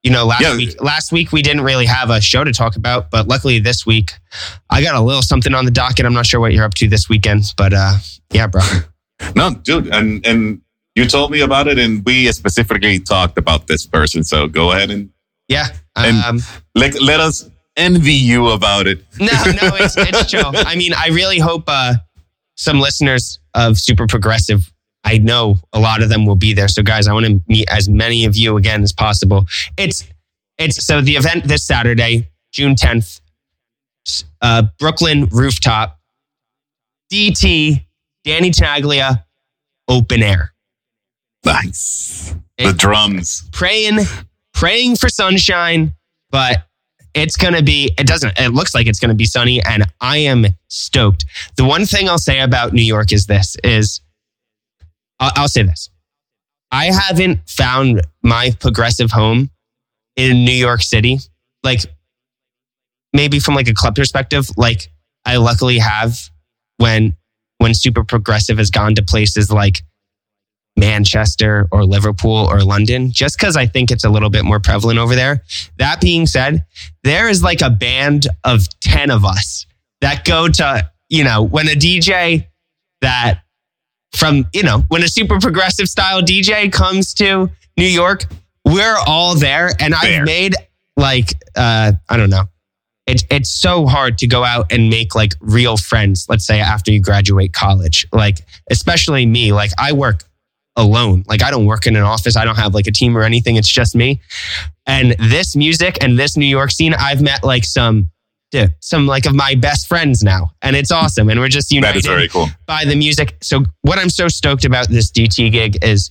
you 0.05 0.11
know, 0.11 0.25
last 0.25 0.41
Yeah. 0.43 0.57
week, 0.57 0.81
last 0.83 1.12
week 1.12 1.33
we 1.33 1.43
didn't 1.43 1.62
really 1.64 1.87
have 1.87 2.11
a 2.11 2.21
show 2.21 2.45
to 2.45 2.53
talk 2.53 2.76
about, 2.76 3.11
but 3.11 3.26
luckily 3.29 3.59
this 3.59 3.85
week 3.85 4.12
I 4.71 4.83
got 4.83 4.95
a 4.95 5.00
little 5.00 5.21
something 5.23 5.53
on 5.55 5.64
the 5.64 5.71
docket. 5.71 6.07
I'm 6.07 6.14
not 6.14 6.26
sure 6.26 6.41
what 6.41 6.53
you're 6.53 6.64
up 6.64 6.75
to 6.75 6.88
this 6.88 7.09
weekend, 7.09 7.53
but 7.57 7.73
uh, 7.75 7.95
yeah, 8.33 8.47
bro. 8.47 8.62
No, 9.37 9.50
dude, 9.55 9.88
and 9.95 10.25
and 10.26 10.61
you 10.95 11.07
told 11.07 11.31
me 11.31 11.41
about 11.41 11.67
it, 11.69 11.79
and 11.79 12.03
we 12.05 12.31
specifically 12.33 12.99
talked 13.00 13.37
about 13.38 13.67
this 13.67 13.87
person. 13.87 14.23
So 14.25 14.47
go 14.49 14.73
ahead 14.73 14.91
and 14.91 15.11
Yeah. 15.49 15.67
And- 15.97 16.19
Um, 16.25 16.41
let 16.75 17.01
let 17.01 17.21
us 17.21 17.49
envy 17.77 18.13
you 18.15 18.49
about 18.49 18.87
it. 18.87 19.05
no, 19.19 19.27
no, 19.27 19.75
it's 19.77 19.97
it's 19.97 20.27
chill. 20.31 20.53
I 20.55 20.75
mean, 20.77 20.93
I 20.95 21.09
really 21.09 21.39
hope 21.39 21.65
uh, 21.69 21.95
some 22.57 22.81
listeners 22.81 23.39
of 23.55 23.79
Super 23.79 24.07
Progressive. 24.07 24.71
I 25.07 25.19
know 25.19 25.57
a 25.73 25.79
lot 25.81 26.03
of 26.03 26.09
them 26.09 26.25
will 26.25 26.37
be 26.37 26.55
there. 26.55 26.69
So, 26.69 26.83
guys, 26.83 27.07
I 27.09 27.13
want 27.13 27.27
to 27.27 27.41
meet 27.47 27.69
as 27.71 27.89
many 27.89 28.25
of 28.25 28.37
you 28.37 28.57
again 28.57 28.83
as 28.83 28.93
possible. 28.93 29.47
It's 29.77 30.05
it's 30.59 30.85
so 30.85 31.01
the 31.01 31.17
event 31.17 31.45
this 31.45 31.65
Saturday, 31.65 32.31
June 32.53 32.75
tenth, 32.75 33.21
uh, 34.41 34.63
Brooklyn 34.79 35.27
rooftop, 35.27 35.99
DT, 37.13 37.85
Danny 38.25 38.51
Tenaglia, 38.51 39.25
open 39.89 40.23
air. 40.23 40.53
Nice. 41.45 42.35
The 42.57 42.73
drums. 42.73 43.49
praying 43.53 43.99
praying 44.54 44.96
for 44.96 45.08
sunshine 45.08 45.92
but 46.30 46.66
it's 47.14 47.37
gonna 47.37 47.62
be 47.62 47.92
it 47.99 48.06
doesn't 48.06 48.38
it 48.38 48.52
looks 48.52 48.75
like 48.75 48.87
it's 48.87 48.99
gonna 48.99 49.14
be 49.14 49.25
sunny 49.25 49.62
and 49.62 49.84
i 50.00 50.18
am 50.18 50.46
stoked. 50.68 51.25
The 51.56 51.64
one 51.64 51.87
thing 51.87 52.08
i'll 52.08 52.18
say 52.18 52.40
about 52.40 52.73
new 52.73 52.82
york 52.82 53.12
is 53.12 53.26
this 53.26 53.56
is 53.62 54.00
i'll, 55.20 55.32
I'll 55.37 55.49
say 55.49 55.62
this. 55.62 55.90
I 56.70 56.87
haven't 56.87 57.49
found 57.49 58.02
my 58.23 58.50
progressive 58.58 59.12
home 59.12 59.50
in 60.16 60.44
new 60.44 60.52
york 60.52 60.82
city 60.82 61.18
like 61.62 61.80
maybe 63.12 63.38
from 63.38 63.54
like 63.54 63.68
a 63.68 63.75
club 63.75 63.96
perspective 63.96 64.49
like 64.56 64.90
i 65.25 65.37
luckily 65.37 65.78
have 65.78 66.18
when 66.76 67.16
when 67.58 67.75
super 67.75 68.04
progressive 68.04 68.58
has 68.58 68.70
gone 68.70 68.94
to 68.94 69.02
places 69.02 69.50
like 69.50 69.82
Manchester 70.76 71.69
or 71.71 71.85
Liverpool 71.85 72.49
or 72.50 72.61
London, 72.62 73.12
just 73.12 73.38
because 73.38 73.57
I 73.57 73.66
think 73.66 73.90
it's 73.90 74.04
a 74.04 74.11
little 74.11 74.31
bit 74.31 74.45
more 74.45 74.61
prevalent 74.61 74.99
over 74.99 75.14
there. 75.14 75.43
That 75.78 76.00
being 76.00 76.26
said, 76.26 76.64
there 77.04 77.28
is 77.28 77.43
like 77.43 77.61
a 77.62 77.71
band 77.71 78.26
of 78.43 78.66
10 78.81 79.11
of 79.11 79.25
us 79.25 79.66
that 80.00 80.25
go 80.25 80.49
to, 80.49 80.90
you 81.09 81.25
know, 81.25 81.43
when 81.43 81.69
a 81.69 81.75
DJ 81.75 82.47
that 83.00 83.40
from, 84.16 84.47
you 84.52 84.62
know, 84.62 84.85
when 84.88 85.02
a 85.02 85.09
super 85.09 85.38
progressive 85.38 85.88
style 85.88 86.23
DJ 86.23 86.73
comes 86.73 87.14
to 87.14 87.50
New 87.76 87.87
York, 87.87 88.26
we're 88.64 88.97
all 89.07 89.35
there. 89.37 89.71
And 89.78 89.95
I've 89.95 90.25
made 90.25 90.54
like, 90.97 91.31
uh, 91.57 91.93
I 92.09 92.16
don't 92.16 92.31
know. 92.31 92.45
It's, 93.07 93.23
it's 93.31 93.50
so 93.50 93.87
hard 93.87 94.16
to 94.19 94.26
go 94.26 94.45
out 94.45 94.73
and 94.73 94.88
make 94.88 95.14
like 95.14 95.35
real 95.40 95.76
friends, 95.76 96.26
let's 96.28 96.47
say 96.47 96.61
after 96.61 96.90
you 96.90 97.00
graduate 97.00 97.52
college. 97.52 98.07
Like, 98.12 98.38
especially 98.71 99.26
me, 99.26 99.52
like 99.52 99.71
I 99.78 99.93
work 99.93 100.25
alone. 100.76 101.25
Like 101.26 101.43
I 101.43 101.50
don't 101.50 101.66
work 101.66 101.87
in 101.87 101.97
an 101.97 102.02
office. 102.02 102.37
I 102.37 102.45
don't 102.45 102.57
have 102.57 102.75
like 102.75 102.87
a 102.87 102.93
team 102.93 103.16
or 103.16 103.23
anything. 103.23 103.57
It's 103.57 103.69
just 103.69 103.95
me. 103.95 104.21
And 104.87 105.12
this 105.19 105.54
music 105.57 105.99
and 106.02 106.19
this 106.19 106.37
New 106.37 106.47
York 106.47 106.71
scene, 106.71 106.95
I've 106.95 107.23
met 107.23 107.45
like 107.45 107.64
some 107.64 108.11
dude, 108.50 108.75
some 108.81 109.07
like 109.07 109.26
of 109.26 109.35
my 109.35 109.54
best 109.54 109.87
friends 109.88 110.23
now. 110.23 110.50
And 110.62 110.76
it's 110.76 110.90
awesome. 110.90 111.28
And 111.31 111.40
we're 111.40 111.49
just 111.49 111.71
united 111.73 111.99
is 112.00 112.07
very 112.07 112.28
cool. 112.28 112.49
by 112.66 112.85
the 112.85 112.95
music. 112.97 113.37
So 113.43 113.64
what 113.83 113.99
I'm 113.99 114.11
so 114.11 114.28
stoked 114.28 114.64
about 114.64 114.88
this 114.88 115.11
DT 115.11 115.50
gig 115.52 115.83
is 115.85 116.11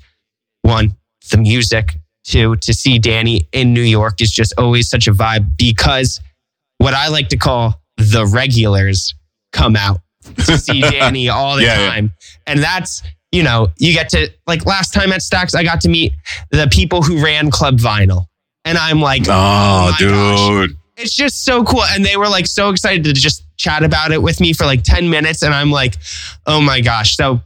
one, 0.62 0.96
the 1.32 1.38
music. 1.38 1.96
Two, 2.26 2.56
to 2.56 2.74
see 2.74 3.00
Danny 3.00 3.50
in 3.52 3.74
New 3.74 3.82
York 3.82 4.22
is 4.22 4.32
just 4.32 4.54
always 4.58 4.90
such 4.90 5.08
a 5.08 5.12
vibe 5.12 5.58
because 5.58 6.22
what 6.78 6.94
I 6.94 7.10
like 7.10 7.28
to 7.30 7.38
call 7.38 7.82
the 7.98 8.26
regulars 8.26 9.14
come 9.52 9.76
out 9.76 10.00
to 10.46 10.58
see 10.58 10.80
Danny 10.90 11.28
all 11.28 11.58
the 11.58 11.64
Yeah, 11.64 11.80
yeah. 11.82 11.90
time. 11.90 12.14
And 12.48 12.60
that's, 12.64 13.04
you 13.34 13.42
know, 13.44 13.68
you 13.78 13.94
get 13.94 14.10
to 14.10 14.30
like 14.48 14.66
last 14.66 14.94
time 14.94 15.12
at 15.12 15.22
Stacks, 15.24 15.56
I 15.56 15.64
got 15.64 15.82
to 15.82 15.90
meet 15.90 16.14
the 16.52 16.68
people 16.72 17.02
who 17.02 17.22
ran 17.22 17.50
Club 17.50 17.80
Vinyl. 17.80 18.28
And 18.64 18.78
I'm 18.78 19.02
like, 19.02 19.24
Oh, 19.28 19.32
oh 19.32 19.90
gosh. 19.90 20.00
dude. 20.00 20.78
it's 20.96 21.16
just 21.16 21.44
so 21.44 21.64
cool. 21.64 21.84
And 21.84 22.06
they 22.06 22.16
were 22.16 22.30
like 22.30 22.46
so 22.46 22.70
excited 22.70 23.04
to 23.06 23.14
just 23.14 23.44
chat 23.58 23.84
about 23.84 24.12
it 24.12 24.22
with 24.22 24.40
me 24.40 24.54
for 24.54 24.66
like 24.66 24.84
10 24.84 25.10
minutes. 25.10 25.42
And 25.42 25.54
I'm 25.54 25.72
like, 25.72 25.96
oh 26.46 26.62
my 26.62 26.80
gosh. 26.80 27.18
So, 27.18 27.42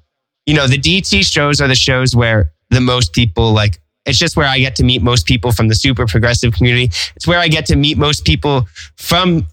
you 0.45 0.53
know, 0.55 0.67
the 0.67 0.77
DT 0.77 1.25
shows 1.25 1.61
are 1.61 1.67
the 1.69 1.75
shows 1.75 2.13
where 2.15 2.51
the 2.69 2.81
most 2.81 3.13
people 3.13 3.53
like, 3.53 3.79
it's 4.05 4.19
just 4.19 4.35
where 4.35 4.47
I 4.47 4.59
get 4.59 4.75
to 4.77 4.83
meet 4.83 5.01
most 5.01 5.25
people 5.25 5.51
from 5.53 5.69
the 5.69 5.75
super 5.75 6.05
progressive 6.05 6.53
community. 6.53 6.85
It's 7.15 7.25
where 7.25 7.39
I 7.39 7.47
get 7.47 7.65
to 7.67 7.75
meet 7.77 7.97
most 7.97 8.25
people 8.25 8.67
from 8.97 9.47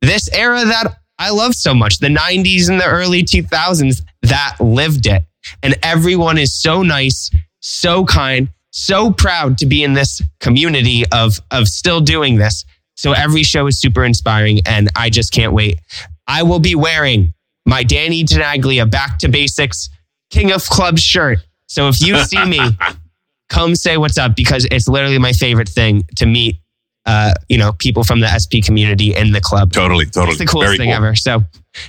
this 0.00 0.28
era 0.32 0.64
that 0.64 0.98
I 1.18 1.30
love 1.30 1.54
so 1.54 1.74
much, 1.74 1.98
the 1.98 2.08
90s 2.08 2.68
and 2.68 2.80
the 2.80 2.86
early 2.86 3.22
2000s 3.22 4.02
that 4.22 4.56
lived 4.60 5.06
it. 5.06 5.22
And 5.62 5.76
everyone 5.82 6.38
is 6.38 6.54
so 6.54 6.82
nice, 6.82 7.30
so 7.60 8.04
kind, 8.04 8.48
so 8.70 9.10
proud 9.10 9.58
to 9.58 9.66
be 9.66 9.82
in 9.82 9.94
this 9.94 10.22
community 10.40 11.04
of, 11.12 11.40
of 11.50 11.68
still 11.68 12.00
doing 12.00 12.36
this. 12.36 12.64
So 12.94 13.12
every 13.12 13.42
show 13.42 13.66
is 13.66 13.78
super 13.80 14.04
inspiring 14.04 14.60
and 14.66 14.88
I 14.96 15.10
just 15.10 15.32
can't 15.32 15.52
wait. 15.52 15.80
I 16.26 16.42
will 16.42 16.60
be 16.60 16.74
wearing 16.74 17.34
my 17.64 17.82
Danny 17.82 18.24
Tenaglia 18.24 18.90
back 18.90 19.18
to 19.18 19.28
basics 19.28 19.88
King 20.30 20.52
of 20.52 20.64
Clubs 20.64 21.02
shirt. 21.02 21.38
So 21.66 21.88
if 21.88 22.00
you 22.00 22.18
see 22.24 22.44
me 22.44 22.60
come 23.48 23.74
say 23.74 23.96
what's 23.96 24.18
up 24.18 24.34
because 24.34 24.66
it's 24.70 24.88
literally 24.88 25.18
my 25.18 25.32
favorite 25.32 25.68
thing 25.68 26.04
to 26.16 26.26
meet, 26.26 26.56
uh, 27.04 27.34
you 27.48 27.58
know, 27.58 27.72
people 27.72 28.02
from 28.02 28.20
the 28.20 28.28
SP 28.28 28.64
community 28.64 29.14
in 29.14 29.32
the 29.32 29.40
club. 29.40 29.72
Totally, 29.72 30.06
totally. 30.06 30.30
It's 30.30 30.38
the 30.38 30.46
coolest 30.46 30.68
Very 30.68 30.78
thing 30.78 30.88
cool. 30.88 30.96
ever. 30.96 31.14
So, 31.14 31.44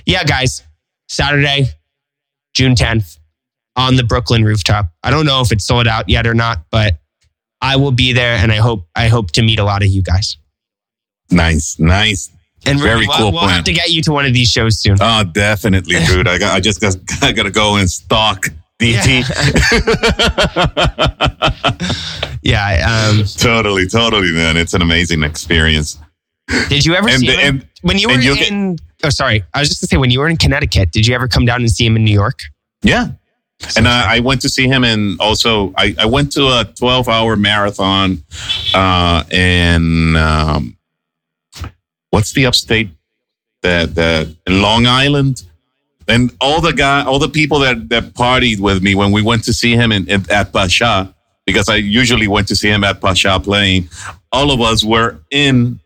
yeah, 0.06 0.24
guys, 0.24 0.62
Saturday, 1.08 1.66
June 2.54 2.74
10th 2.74 3.17
on 3.78 3.96
the 3.96 4.04
Brooklyn 4.04 4.44
rooftop. 4.44 4.90
I 5.02 5.10
don't 5.10 5.24
know 5.24 5.40
if 5.40 5.52
it's 5.52 5.64
sold 5.64 5.88
out 5.88 6.08
yet 6.10 6.26
or 6.26 6.34
not, 6.34 6.64
but 6.70 6.98
I 7.62 7.76
will 7.76 7.92
be 7.92 8.12
there 8.12 8.34
and 8.36 8.52
I 8.52 8.56
hope 8.56 8.86
I 8.94 9.08
hope 9.08 9.30
to 9.32 9.42
meet 9.42 9.58
a 9.58 9.64
lot 9.64 9.82
of 9.82 9.88
you 9.88 10.02
guys. 10.02 10.36
Nice, 11.30 11.78
nice. 11.78 12.30
And 12.66 12.78
Very 12.80 13.06
we'll, 13.06 13.16
cool 13.16 13.32
we'll 13.32 13.40
plan. 13.42 13.54
have 13.54 13.64
to 13.64 13.72
get 13.72 13.90
you 13.90 14.02
to 14.02 14.12
one 14.12 14.26
of 14.26 14.34
these 14.34 14.50
shows 14.50 14.80
soon. 14.80 14.96
Oh, 15.00 15.22
definitely, 15.24 15.96
dude. 16.06 16.26
I 16.28 16.38
got, 16.38 16.54
I 16.54 16.60
just 16.60 16.80
got, 16.80 16.96
I 17.22 17.32
gotta 17.32 17.50
go 17.52 17.76
and 17.76 17.88
stalk 17.90 18.46
DT. 18.80 19.24
Yeah. 22.42 23.10
Um, 23.10 23.24
totally, 23.36 23.86
totally, 23.86 24.32
man. 24.32 24.56
It's 24.56 24.72
an 24.72 24.80
amazing 24.80 25.22
experience. 25.22 25.98
did 26.68 26.86
you 26.86 26.94
ever 26.94 27.08
And 27.08 27.20
see 27.20 27.26
the- 27.26 27.32
him 27.36 27.56
and- 27.56 27.66
when 27.82 27.98
you 27.98 28.08
were 28.08 28.14
you 28.14 28.36
get- 28.36 28.50
in? 28.50 28.76
oh, 29.04 29.10
sorry. 29.10 29.44
I 29.54 29.60
was 29.60 29.68
just 29.68 29.82
gonna 29.82 29.88
say 29.88 29.96
when 29.98 30.10
you 30.10 30.20
were 30.20 30.28
in 30.28 30.36
Connecticut. 30.36 30.92
Did 30.92 31.06
you 31.06 31.14
ever 31.14 31.28
come 31.28 31.44
down 31.44 31.60
and 31.60 31.70
see 31.70 31.84
him 31.84 31.96
in 31.96 32.04
New 32.04 32.12
York? 32.12 32.40
Yeah. 32.82 33.08
And 33.76 33.88
I, 33.88 34.16
I 34.16 34.20
went 34.20 34.40
to 34.42 34.48
see 34.48 34.68
him, 34.68 34.84
and 34.84 35.20
also 35.20 35.72
I, 35.76 35.94
I 35.98 36.06
went 36.06 36.32
to 36.32 36.46
a 36.46 36.64
12 36.76 37.08
hour 37.08 37.36
marathon 37.36 38.22
uh, 38.72 39.24
in 39.30 40.16
um, 40.16 40.76
what's 42.10 42.32
the 42.32 42.46
upstate 42.46 42.90
that 43.62 44.34
in 44.46 44.62
Long 44.62 44.86
Island, 44.86 45.42
and 46.06 46.34
all 46.40 46.60
the 46.60 46.72
guy, 46.72 47.04
all 47.04 47.18
the 47.18 47.28
people 47.28 47.58
that 47.60 47.88
that 47.88 48.14
partied 48.14 48.60
with 48.60 48.82
me 48.82 48.94
when 48.94 49.10
we 49.10 49.22
went 49.22 49.44
to 49.44 49.52
see 49.52 49.74
him 49.74 49.90
in, 49.92 50.08
in 50.08 50.30
at 50.30 50.52
Pacha, 50.52 51.14
because 51.44 51.68
I 51.68 51.76
usually 51.76 52.28
went 52.28 52.48
to 52.48 52.56
see 52.56 52.68
him 52.68 52.84
at 52.84 53.00
Pacha 53.00 53.40
playing. 53.40 53.88
All 54.30 54.52
of 54.52 54.60
us 54.60 54.84
were 54.84 55.20
in 55.30 55.80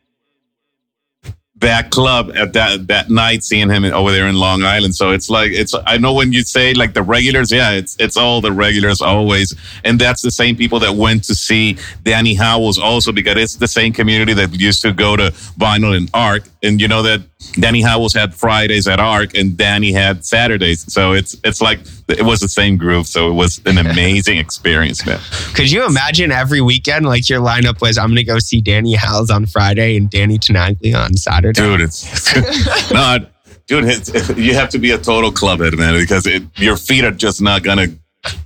that 1.63 1.91
club 1.91 2.31
at 2.35 2.53
that 2.53 2.89
that 2.89 3.09
night, 3.09 3.43
seeing 3.43 3.71
him 3.71 3.85
over 3.85 4.13
there 4.13 4.27
in 4.27 4.37
Long 4.37 4.63
Island. 4.63 4.95
So 4.95 5.11
it's 5.11 5.31
like 5.31 5.53
it's. 5.53 5.75
I 5.87 5.97
know 5.97 6.13
when 6.13 6.33
you 6.33 6.43
say 6.43 6.75
like 6.75 6.93
the 6.93 7.03
regulars, 7.03 7.51
yeah, 7.51 7.71
it's 7.71 7.97
it's 7.99 8.17
all 8.17 8.41
the 8.41 8.53
regulars 8.53 9.01
always, 9.01 9.55
and 9.85 9.99
that's 9.99 10.23
the 10.23 10.31
same 10.31 10.57
people 10.57 10.79
that 10.81 10.95
went 10.95 11.25
to 11.25 11.35
see 11.35 11.79
Danny 12.03 12.35
Howells 12.35 12.79
also 12.79 13.13
because 13.13 13.37
it's 13.39 13.57
the 13.57 13.69
same 13.69 13.93
community 13.93 14.35
that 14.35 14.55
used 14.59 14.83
to 14.83 14.93
go 14.93 15.17
to 15.17 15.31
Vinyl 15.59 15.97
and 15.97 16.11
Arc, 16.13 16.45
and 16.63 16.81
you 16.81 16.89
know 16.89 17.03
that 17.03 17.23
Danny 17.53 17.83
Howells 17.83 18.15
had 18.15 18.35
Fridays 18.35 18.87
at 18.89 18.99
Arc 19.01 19.37
and 19.37 19.57
Danny 19.57 19.93
had 19.93 20.25
Saturdays. 20.25 20.91
So 20.93 21.13
it's 21.13 21.37
it's 21.45 21.61
like 21.61 21.81
it 22.09 22.23
was 22.23 22.41
the 22.41 22.49
same 22.49 22.77
group. 22.77 23.07
So 23.07 23.29
it 23.31 23.35
was 23.35 23.61
an 23.67 23.79
amazing 23.79 24.39
experience, 24.47 25.05
man. 25.05 25.21
Could 25.55 25.71
you 25.71 25.85
imagine 25.87 26.33
every 26.33 26.61
weekend 26.61 27.05
like 27.07 27.29
your 27.29 27.41
lineup 27.41 27.81
was 27.81 27.99
I'm 27.99 28.09
gonna 28.09 28.25
go 28.25 28.39
see 28.39 28.61
Danny 28.61 28.95
Howells 28.95 29.31
on 29.31 29.47
Friday 29.47 29.97
and 29.97 30.09
Danny 30.09 30.39
Tenaglia 30.39 30.97
on 31.05 31.15
Saturday? 31.17 31.61
dude. 31.61 31.81
It's 31.83 32.35
not, 32.93 33.31
dude. 33.67 33.85
It's, 33.85 34.31
you 34.37 34.55
have 34.55 34.71
to 34.71 34.79
be 34.79 34.93
a 34.93 34.99
total 34.99 35.31
clubhead, 35.31 35.77
man, 35.77 35.99
because 36.01 36.27
it, 36.27 36.43
your 36.57 36.77
feet 36.77 37.05
are 37.05 37.11
just 37.11 37.43
not 37.43 37.63
gonna, 37.63 37.89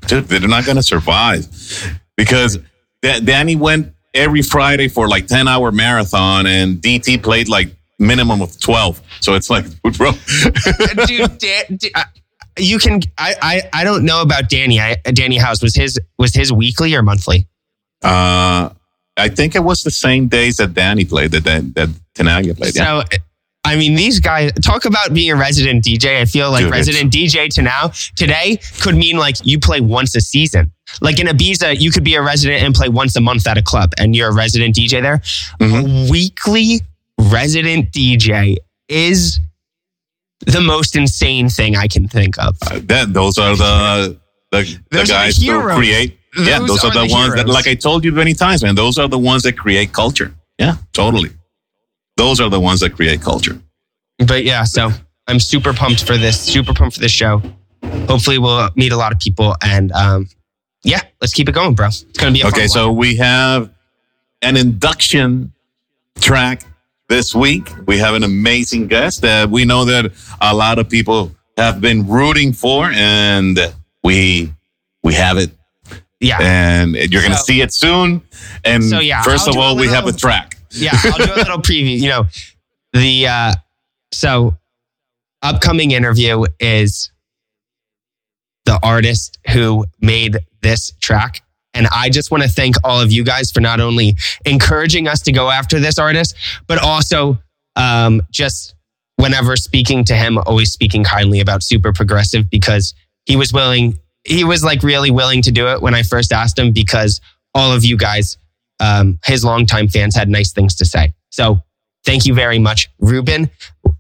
dude. 0.06 0.24
They're 0.24 0.40
not 0.48 0.64
gonna 0.66 0.82
survive 0.82 1.46
because 2.16 2.58
Da- 3.02 3.20
Danny 3.20 3.54
went 3.56 3.92
every 4.14 4.42
Friday 4.42 4.88
for 4.88 5.08
like 5.08 5.26
ten 5.26 5.46
hour 5.46 5.70
marathon, 5.70 6.46
and 6.46 6.78
DT 6.78 7.22
played 7.22 7.48
like 7.48 7.75
minimum 7.98 8.42
of 8.42 8.58
twelve. 8.60 9.00
So 9.20 9.34
it's 9.34 9.50
like, 9.50 9.64
bro, 9.96 10.12
dude, 11.06 11.38
Dan, 11.38 11.76
D- 11.76 11.92
you 12.58 12.78
can. 12.78 13.00
I, 13.18 13.34
I 13.42 13.62
I 13.72 13.84
don't 13.84 14.04
know 14.04 14.22
about 14.22 14.48
Danny. 14.48 14.80
I, 14.80 14.96
Danny 15.12 15.36
Howells 15.38 15.62
was 15.62 15.74
his 15.74 15.98
was 16.18 16.34
his 16.34 16.52
weekly 16.52 16.94
or 16.94 17.02
monthly. 17.02 17.46
uh, 18.02 18.70
I 19.18 19.28
think 19.30 19.54
it 19.54 19.60
was 19.64 19.82
the 19.82 19.90
same 19.90 20.28
days 20.28 20.58
that 20.58 20.74
Danny 20.74 21.04
played 21.04 21.30
that 21.32 21.44
that, 21.44 21.74
that 21.74 21.88
Tenaglia 22.14 22.56
played. 22.56 22.74
Yeah. 22.76 23.02
So. 23.02 23.18
I 23.64 23.74
mean, 23.74 23.96
these 23.96 24.20
guys 24.20 24.52
talk 24.64 24.84
about 24.84 25.12
being 25.12 25.32
a 25.32 25.34
resident 25.34 25.82
DJ. 25.82 26.20
I 26.20 26.24
feel 26.24 26.52
like 26.52 26.62
Dude, 26.62 26.70
resident 26.72 27.12
DJ 27.12 27.48
to 27.54 27.62
now 27.62 27.90
today 28.14 28.60
could 28.80 28.94
mean 28.94 29.16
like 29.16 29.44
you 29.44 29.58
play 29.58 29.80
once 29.80 30.14
a 30.14 30.20
season. 30.20 30.70
Like 31.00 31.18
in 31.18 31.26
Ibiza, 31.26 31.80
you 31.80 31.90
could 31.90 32.04
be 32.04 32.14
a 32.14 32.22
resident 32.22 32.62
and 32.62 32.72
play 32.76 32.88
once 32.88 33.16
a 33.16 33.20
month 33.20 33.44
at 33.48 33.58
a 33.58 33.62
club, 33.62 33.90
and 33.98 34.14
you're 34.14 34.28
a 34.28 34.32
resident 34.32 34.76
DJ 34.76 35.02
there. 35.02 35.18
Mhm. 35.58 36.08
Weekly 36.08 36.80
resident 37.30 37.92
DJ 37.92 38.56
is 38.88 39.40
the 40.46 40.60
most 40.60 40.96
insane 40.96 41.48
thing 41.48 41.76
I 41.76 41.86
can 41.88 42.08
think 42.08 42.38
of. 42.38 42.56
Uh, 42.62 42.80
that 42.84 43.12
those 43.12 43.38
are 43.38 43.56
the 43.56 44.18
the, 44.52 44.58
the 44.62 44.78
Those 44.90 45.08
the 45.08 45.12
guys 45.12 45.36
who 45.38 45.60
create. 45.74 46.18
yeah, 46.38 46.58
Those 46.58 46.68
those 46.68 46.84
are, 46.84 46.86
are 46.88 46.92
the, 47.02 47.06
the 47.08 47.12
ones 47.12 47.34
that, 47.34 47.48
like 47.48 47.66
I 47.66 47.74
told 47.74 48.04
you 48.04 48.12
many 48.12 48.34
times, 48.34 48.62
man. 48.62 48.74
Those 48.74 48.98
are 48.98 49.08
the 49.08 49.18
ones 49.18 49.42
that 49.44 49.56
create 49.58 49.92
culture. 49.92 50.34
Yeah, 50.58 50.76
totally. 50.92 51.30
Those 52.16 52.40
are 52.40 52.48
the 52.48 52.60
ones 52.60 52.80
that 52.80 52.90
create 52.94 53.20
culture. 53.20 53.60
But 54.26 54.44
yeah, 54.44 54.64
so 54.64 54.90
I'm 55.26 55.40
super 55.40 55.72
pumped 55.72 56.04
for 56.06 56.16
this. 56.16 56.40
Super 56.40 56.72
pumped 56.72 56.94
for 56.96 57.00
this 57.00 57.12
show. 57.12 57.42
Hopefully, 58.08 58.38
we'll 58.38 58.68
meet 58.76 58.92
a 58.92 58.96
lot 58.96 59.12
of 59.12 59.18
people, 59.18 59.54
and 59.62 59.92
um, 59.92 60.28
yeah, 60.84 61.00
let's 61.20 61.32
keep 61.34 61.48
it 61.48 61.52
going, 61.54 61.74
bro. 61.74 61.88
It's 61.88 62.02
gonna 62.18 62.32
be 62.32 62.42
a 62.42 62.46
Okay, 62.48 62.66
so 62.68 62.88
one. 62.88 62.96
we 62.98 63.16
have 63.16 63.70
an 64.42 64.56
induction 64.56 65.52
track 66.20 66.62
this 67.08 67.34
week. 67.34 67.68
We 67.86 67.98
have 67.98 68.14
an 68.14 68.22
amazing 68.24 68.88
guest 68.88 69.22
that 69.22 69.48
we 69.48 69.64
know 69.64 69.84
that 69.84 70.12
a 70.40 70.54
lot 70.54 70.78
of 70.78 70.88
people 70.88 71.32
have 71.56 71.80
been 71.80 72.06
rooting 72.06 72.52
for, 72.52 72.90
and 72.92 73.58
we 74.02 74.52
we 75.02 75.14
have 75.14 75.38
it, 75.38 75.50
yeah, 76.20 76.38
and 76.40 76.94
you're 76.96 77.22
gonna 77.22 77.36
So- 77.36 77.44
see 77.44 77.60
it 77.60 77.72
soon. 77.72 78.22
And 78.64 78.84
So, 78.84 78.98
yeah, 78.98 79.22
1st 79.22 79.48
I'll 79.48 79.54
of 79.54 79.56
all, 79.56 79.76
we 79.76 79.86
have 79.88 80.06
a 80.06 80.12
track. 80.12 80.56
yeah. 80.70 80.90
I'll 81.04 81.18
do 81.26 81.32
a 81.32 81.36
little 81.36 81.58
preview. 81.62 81.98
You 81.98 82.08
know, 82.08 82.26
the 82.92 83.26
uh, 83.28 83.52
so 84.12 84.56
upcoming 85.42 85.92
interview 85.92 86.44
is 86.58 87.10
the 88.64 88.78
artist 88.82 89.38
who 89.52 89.84
made 90.00 90.38
this 90.62 90.90
track. 91.00 91.42
And 91.76 91.86
I 91.92 92.08
just 92.08 92.30
want 92.30 92.42
to 92.42 92.48
thank 92.48 92.74
all 92.82 93.00
of 93.00 93.12
you 93.12 93.22
guys 93.22 93.50
for 93.50 93.60
not 93.60 93.80
only 93.80 94.16
encouraging 94.44 95.06
us 95.06 95.20
to 95.22 95.32
go 95.32 95.50
after 95.50 95.78
this 95.78 95.98
artist, 95.98 96.34
but 96.66 96.82
also 96.82 97.38
um, 97.76 98.22
just 98.30 98.74
whenever 99.16 99.56
speaking 99.56 100.04
to 100.04 100.14
him, 100.14 100.38
always 100.38 100.72
speaking 100.72 101.04
kindly 101.04 101.40
about 101.40 101.62
Super 101.62 101.92
Progressive 101.92 102.48
because 102.48 102.94
he 103.26 103.36
was 103.36 103.52
willing, 103.52 103.98
he 104.24 104.42
was 104.42 104.64
like 104.64 104.82
really 104.82 105.10
willing 105.10 105.42
to 105.42 105.52
do 105.52 105.68
it 105.68 105.82
when 105.82 105.94
I 105.94 106.02
first 106.02 106.32
asked 106.32 106.58
him 106.58 106.72
because 106.72 107.20
all 107.54 107.72
of 107.72 107.84
you 107.84 107.96
guys, 107.96 108.38
um, 108.80 109.18
his 109.24 109.44
longtime 109.44 109.88
fans, 109.88 110.16
had 110.16 110.28
nice 110.28 110.52
things 110.52 110.74
to 110.76 110.84
say. 110.84 111.14
So 111.30 111.60
thank 112.04 112.24
you 112.24 112.34
very 112.34 112.58
much. 112.58 112.88
Ruben, 112.98 113.50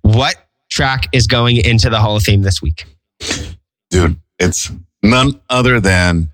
what 0.02 0.36
track 0.70 1.08
is 1.12 1.26
going 1.26 1.58
into 1.58 1.90
the 1.90 2.00
Hall 2.00 2.16
of 2.16 2.22
Fame 2.22 2.42
this 2.42 2.62
week? 2.62 2.86
dude, 3.90 4.16
it's 4.38 4.70
none 5.02 5.40
other 5.48 5.80
than 5.80 6.30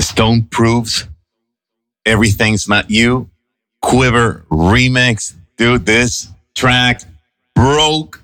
Stoneproof 0.00 1.06
Everything's 2.06 2.68
Not 2.68 2.90
You 2.90 3.30
Quivver 3.82 4.44
remix. 4.50 5.34
Dude, 5.56 5.86
this 5.86 6.28
track 6.54 7.02
broke 7.54 8.22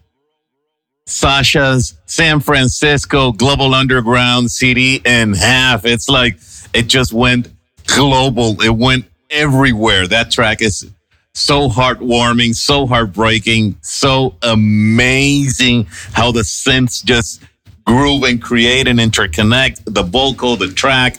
Sasha's 1.07 1.95
San 2.07 2.41
Francisco 2.41 3.33
Global 3.33 3.75
Underground 3.75 4.51
CD 4.51 5.01
in 5.05 5.35
half. 5.35 5.85
It's 5.85 6.09
like 6.09 6.39
it 6.75 6.89
just 6.89 7.13
went 7.13 7.49
global. 7.87 8.61
It 8.63 8.75
went 8.75 9.07
everywhere. 9.31 10.07
That 10.07 10.31
track 10.31 10.63
is 10.63 10.91
so 11.35 11.69
heartwarming, 11.69 12.55
so 12.55 12.87
heartbreaking, 12.87 13.77
so 13.83 14.37
amazing 14.43 15.87
how 16.13 16.33
the 16.33 16.41
synths 16.41 17.05
just 17.05 17.43
groove 17.87 18.25
and 18.25 18.43
create 18.43 18.89
and 18.89 18.99
interconnect 18.99 19.83
the 19.87 20.03
vocal, 20.03 20.57
the 20.57 20.69
track. 20.73 21.19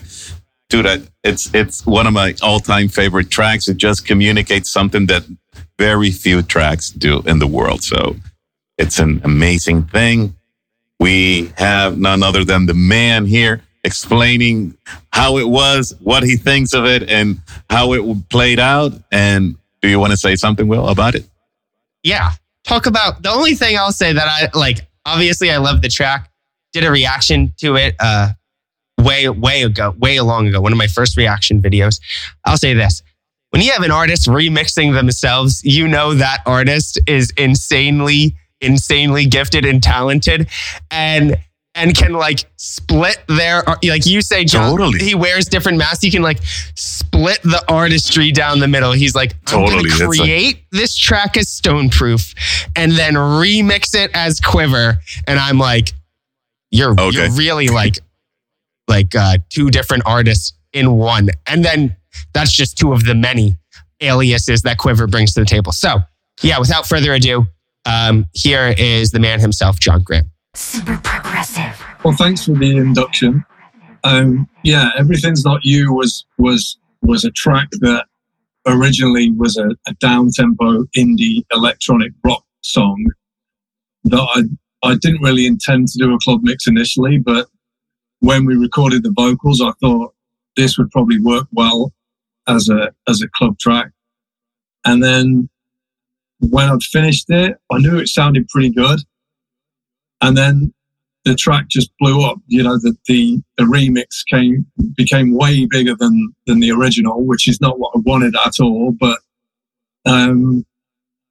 Dude, 0.68 0.86
I, 0.86 0.98
it's 1.24 1.52
it's 1.54 1.86
one 1.86 2.06
of 2.06 2.12
my 2.12 2.34
all-time 2.42 2.88
favorite 2.88 3.30
tracks. 3.30 3.68
It 3.68 3.78
just 3.78 4.06
communicates 4.06 4.70
something 4.70 5.06
that 5.06 5.24
very 5.78 6.10
few 6.10 6.42
tracks 6.42 6.90
do 6.90 7.22
in 7.22 7.38
the 7.38 7.46
world. 7.46 7.82
So 7.82 8.16
it's 8.76 8.98
an 8.98 9.20
amazing 9.24 9.84
thing. 9.84 10.36
We 11.00 11.52
have 11.56 11.96
none 11.98 12.22
other 12.22 12.44
than 12.44 12.66
the 12.66 12.74
man 12.74 13.24
here 13.24 13.62
explaining 13.84 14.76
how 15.12 15.38
it 15.38 15.48
was, 15.48 15.94
what 16.00 16.22
he 16.22 16.36
thinks 16.36 16.74
of 16.74 16.84
it, 16.84 17.08
and 17.08 17.40
how 17.70 17.92
it 17.94 18.28
played 18.28 18.58
out. 18.58 18.92
And 19.10 19.56
do 19.80 19.88
you 19.88 19.98
want 19.98 20.10
to 20.10 20.16
say 20.16 20.36
something, 20.36 20.68
Will, 20.68 20.88
about 20.88 21.14
it? 21.14 21.24
yeah, 22.02 22.32
talk 22.64 22.86
about 22.86 23.22
the 23.22 23.30
only 23.30 23.54
thing 23.54 23.76
I'll 23.76 23.92
say 23.92 24.12
that 24.12 24.26
I 24.28 24.56
like. 24.58 24.86
Obviously, 25.06 25.50
I 25.50 25.56
love 25.56 25.80
the 25.82 25.88
track. 25.88 26.30
Did 26.72 26.84
a 26.84 26.90
reaction 26.90 27.54
to 27.58 27.76
it 27.76 27.94
uh, 27.98 28.32
way, 28.98 29.28
way 29.28 29.62
ago, 29.62 29.94
way 29.98 30.20
long 30.20 30.48
ago. 30.48 30.60
One 30.60 30.72
of 30.72 30.78
my 30.78 30.86
first 30.88 31.16
reaction 31.16 31.62
videos. 31.62 32.00
I'll 32.44 32.58
say 32.58 32.74
this: 32.74 33.02
when 33.50 33.62
you 33.62 33.72
have 33.72 33.82
an 33.82 33.90
artist 33.90 34.26
remixing 34.26 34.94
themselves, 34.94 35.62
you 35.64 35.88
know 35.88 36.14
that 36.14 36.42
artist 36.46 36.98
is 37.06 37.32
insanely, 37.36 38.36
insanely 38.60 39.26
gifted 39.26 39.64
and 39.64 39.82
talented. 39.82 40.48
And 40.90 41.36
and 41.74 41.94
can 41.96 42.12
like 42.12 42.50
split 42.56 43.22
their 43.28 43.62
like 43.84 44.04
you 44.04 44.20
say 44.20 44.44
John 44.44 44.76
Totally. 44.76 44.98
he 44.98 45.14
wears 45.14 45.44
different 45.44 45.78
masks 45.78 46.02
he 46.02 46.10
can 46.10 46.22
like 46.22 46.38
split 46.74 47.40
the 47.44 47.62
artistry 47.68 48.32
down 48.32 48.58
the 48.58 48.66
middle 48.66 48.90
he's 48.92 49.14
like 49.14 49.34
I'm 49.46 49.66
Totally, 49.66 49.88
gonna 49.90 50.06
create 50.08 50.64
this 50.72 50.96
track 50.96 51.36
as 51.36 51.46
stoneproof 51.46 52.34
and 52.74 52.92
then 52.92 53.14
remix 53.14 53.94
it 53.94 54.10
as 54.14 54.40
quivver 54.40 54.98
and 55.28 55.38
I'm 55.38 55.58
like 55.58 55.92
you're 56.72 56.92
Okay. 56.98 57.10
you're 57.26 57.30
really 57.32 57.68
like 57.68 57.98
like 58.88 59.14
uh 59.14 59.38
two 59.50 59.70
different 59.70 60.02
artists 60.06 60.54
in 60.72 60.92
one 60.94 61.28
and 61.46 61.64
then 61.64 61.94
that's 62.32 62.52
just 62.52 62.76
two 62.76 62.92
of 62.92 63.04
the 63.04 63.14
many 63.14 63.56
aliases 64.00 64.62
that 64.62 64.78
quivver 64.78 65.06
brings 65.06 65.32
to 65.34 65.40
the 65.40 65.46
table 65.46 65.72
so 65.72 65.98
yeah 66.42 66.58
without 66.58 66.86
further 66.86 67.12
ado 67.14 67.46
um 67.86 68.26
here 68.32 68.74
is 68.78 69.10
the 69.10 69.20
man 69.20 69.40
himself 69.40 69.78
John 69.78 70.02
Graham 70.02 70.30
Super 70.58 70.98
progressive. 71.04 71.80
Well, 72.04 72.14
thanks 72.14 72.44
for 72.44 72.52
the 72.52 72.76
induction. 72.76 73.44
Um, 74.02 74.48
yeah, 74.64 74.90
everything's 74.98 75.44
not 75.44 75.64
you 75.64 75.92
was 75.92 76.24
was 76.36 76.76
was 77.02 77.24
a 77.24 77.30
track 77.30 77.68
that 77.80 78.06
originally 78.66 79.30
was 79.30 79.56
a, 79.56 79.68
a 79.86 79.94
down 80.00 80.30
tempo 80.32 80.84
indie 80.96 81.44
electronic 81.52 82.12
rock 82.24 82.42
song 82.62 83.06
that 84.04 84.20
I 84.34 84.90
I 84.90 84.96
didn't 84.96 85.22
really 85.22 85.46
intend 85.46 85.88
to 85.88 85.98
do 85.98 86.12
a 86.12 86.18
club 86.18 86.40
mix 86.42 86.66
initially, 86.66 87.18
but 87.18 87.46
when 88.20 88.44
we 88.44 88.56
recorded 88.56 89.02
the 89.02 89.12
vocals, 89.16 89.60
I 89.60 89.72
thought 89.80 90.14
this 90.56 90.76
would 90.78 90.90
probably 90.90 91.20
work 91.20 91.46
well 91.52 91.92
as 92.46 92.68
a 92.68 92.92
as 93.06 93.22
a 93.22 93.28
club 93.28 93.58
track. 93.58 93.90
And 94.84 95.02
then 95.02 95.48
when 96.40 96.68
I'd 96.68 96.82
finished 96.82 97.30
it, 97.30 97.56
I 97.70 97.78
knew 97.78 97.98
it 97.98 98.08
sounded 98.08 98.48
pretty 98.48 98.70
good. 98.70 99.00
And 100.20 100.36
then 100.36 100.72
the 101.24 101.34
track 101.34 101.68
just 101.68 101.90
blew 101.98 102.24
up. 102.24 102.38
You 102.46 102.62
know, 102.62 102.78
the, 102.78 102.96
the, 103.06 103.42
the 103.56 103.64
remix 103.64 104.24
came, 104.28 104.66
became 104.96 105.36
way 105.36 105.66
bigger 105.66 105.94
than, 105.94 106.32
than 106.46 106.60
the 106.60 106.70
original, 106.70 107.24
which 107.24 107.48
is 107.48 107.60
not 107.60 107.78
what 107.78 107.92
I 107.94 108.00
wanted 108.04 108.34
at 108.46 108.60
all. 108.60 108.92
But, 108.98 109.18
um, 110.06 110.64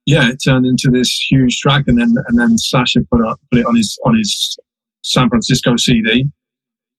yeah, 0.06 0.30
it 0.30 0.38
turned 0.44 0.66
into 0.66 0.90
this 0.92 1.26
huge 1.30 1.58
track. 1.60 1.86
And 1.88 1.98
then, 1.98 2.16
and 2.28 2.38
then 2.40 2.58
Sasha 2.58 3.02
put 3.12 3.26
up, 3.26 3.40
put 3.52 3.60
it 3.60 3.66
on 3.66 3.76
his, 3.76 3.98
on 4.06 4.18
his 4.18 4.58
San 5.04 5.30
Francisco 5.30 5.76
CD 5.78 6.30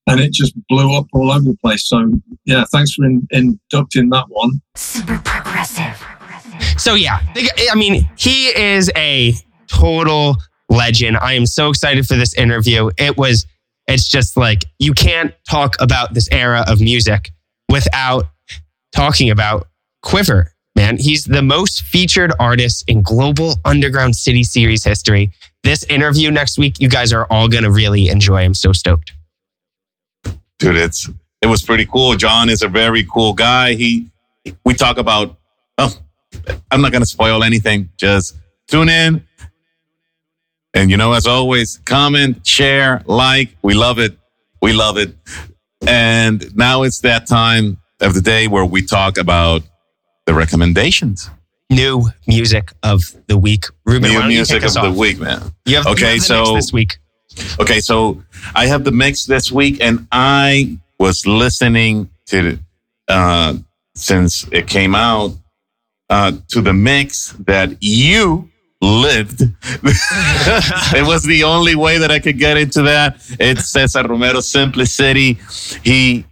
and 0.09 0.19
it 0.19 0.33
just 0.33 0.53
blew 0.67 0.97
up 0.97 1.05
all 1.13 1.31
over 1.31 1.43
the 1.43 1.57
place. 1.63 1.87
So 1.87 2.11
yeah, 2.45 2.65
thanks 2.71 2.93
for 2.93 3.05
in, 3.05 3.27
inducting 3.31 4.09
that 4.09 4.25
one. 4.29 4.61
Super 4.75 5.21
progressive. 5.23 6.03
So 6.77 6.95
yeah, 6.95 7.19
I 7.71 7.75
mean, 7.75 8.09
he 8.17 8.47
is 8.47 8.91
a 8.95 9.33
total 9.67 10.37
legend. 10.69 11.17
I 11.17 11.33
am 11.33 11.45
so 11.45 11.69
excited 11.69 12.05
for 12.05 12.15
this 12.15 12.33
interview. 12.33 12.89
It 12.97 13.17
was, 13.17 13.45
it's 13.87 14.07
just 14.07 14.35
like 14.35 14.65
you 14.79 14.93
can't 14.93 15.33
talk 15.49 15.75
about 15.79 16.13
this 16.13 16.27
era 16.31 16.63
of 16.67 16.81
music 16.81 17.31
without 17.69 18.25
talking 18.93 19.29
about 19.29 19.67
Quivver. 20.01 20.51
Man, 20.75 20.97
he's 20.97 21.25
the 21.25 21.41
most 21.41 21.83
featured 21.83 22.31
artist 22.39 22.83
in 22.87 23.01
Global 23.01 23.55
Underground 23.65 24.15
City 24.15 24.43
Series 24.43 24.83
history. 24.83 25.31
This 25.63 25.83
interview 25.85 26.31
next 26.31 26.57
week, 26.57 26.79
you 26.79 26.87
guys 26.87 27.11
are 27.11 27.25
all 27.29 27.49
going 27.49 27.63
to 27.63 27.71
really 27.71 28.07
enjoy. 28.07 28.43
I'm 28.43 28.53
so 28.53 28.71
stoked. 28.71 29.11
Dude 30.59 30.75
it's 30.77 31.09
it 31.41 31.47
was 31.47 31.61
pretty 31.63 31.85
cool. 31.85 32.15
John 32.15 32.49
is 32.49 32.61
a 32.61 32.67
very 32.67 33.03
cool 33.05 33.33
guy. 33.33 33.73
He 33.73 34.07
we 34.65 34.73
talk 34.73 34.97
about 34.97 35.37
oh 35.77 35.93
i'm 36.71 36.81
not 36.81 36.91
gonna 36.91 37.05
spoil 37.05 37.43
anything. 37.43 37.89
Just 37.97 38.35
tune 38.67 38.89
in. 38.89 39.25
And 40.73 40.91
you 40.91 40.97
know 40.97 41.13
as 41.13 41.25
always 41.25 41.79
comment 41.85 42.45
share 42.45 43.01
like. 43.07 43.55
We 43.61 43.73
love 43.73 43.99
it. 43.99 44.17
We 44.61 44.73
love 44.73 44.97
it. 44.97 45.15
And 45.87 46.55
now 46.55 46.83
it's 46.83 46.99
that 47.01 47.25
time 47.25 47.77
of 48.01 48.13
the 48.13 48.21
day 48.21 48.47
where 48.47 48.65
we 48.65 48.81
talk 48.85 49.17
about 49.17 49.63
the 50.25 50.33
recommendations. 50.33 51.29
New 51.71 52.09
music 52.27 52.73
of 52.83 53.01
the 53.27 53.37
week. 53.37 53.65
Ruben, 53.85 54.11
new 54.11 54.19
you 54.21 54.27
music 54.27 54.63
of 54.63 54.73
the 54.73 54.91
week 54.91 55.19
man. 55.19 55.53
You 55.65 55.77
have, 55.77 55.85
you 55.85 55.91
Okay, 55.91 56.17
have 56.17 56.27
the 56.27 56.33
mix 56.35 56.49
so- 56.49 56.53
this 56.55 56.73
week. 56.73 56.97
Okay, 57.59 57.79
so 57.79 58.23
I 58.55 58.67
have 58.67 58.83
the 58.83 58.91
mix 58.91 59.25
this 59.25 59.51
week, 59.51 59.81
and 59.81 60.07
I 60.11 60.77
was 60.97 61.25
listening 61.25 62.09
to 62.27 62.59
uh, 63.07 63.55
since 63.95 64.47
it 64.51 64.67
came 64.67 64.95
out 64.95 65.31
uh, 66.09 66.33
to 66.49 66.61
the 66.61 66.73
mix 66.73 67.33
that 67.39 67.77
you 67.81 68.49
lived. 68.81 69.41
it 69.61 71.05
was 71.05 71.23
the 71.23 71.43
only 71.43 71.75
way 71.75 71.97
that 71.97 72.11
I 72.11 72.19
could 72.19 72.37
get 72.37 72.57
into 72.57 72.83
that. 72.83 73.17
It's 73.39 73.69
Cesar 73.69 74.07
Romero 74.07 74.39
Simply 74.39 74.85
City. 74.85 75.37
He, 75.83 76.25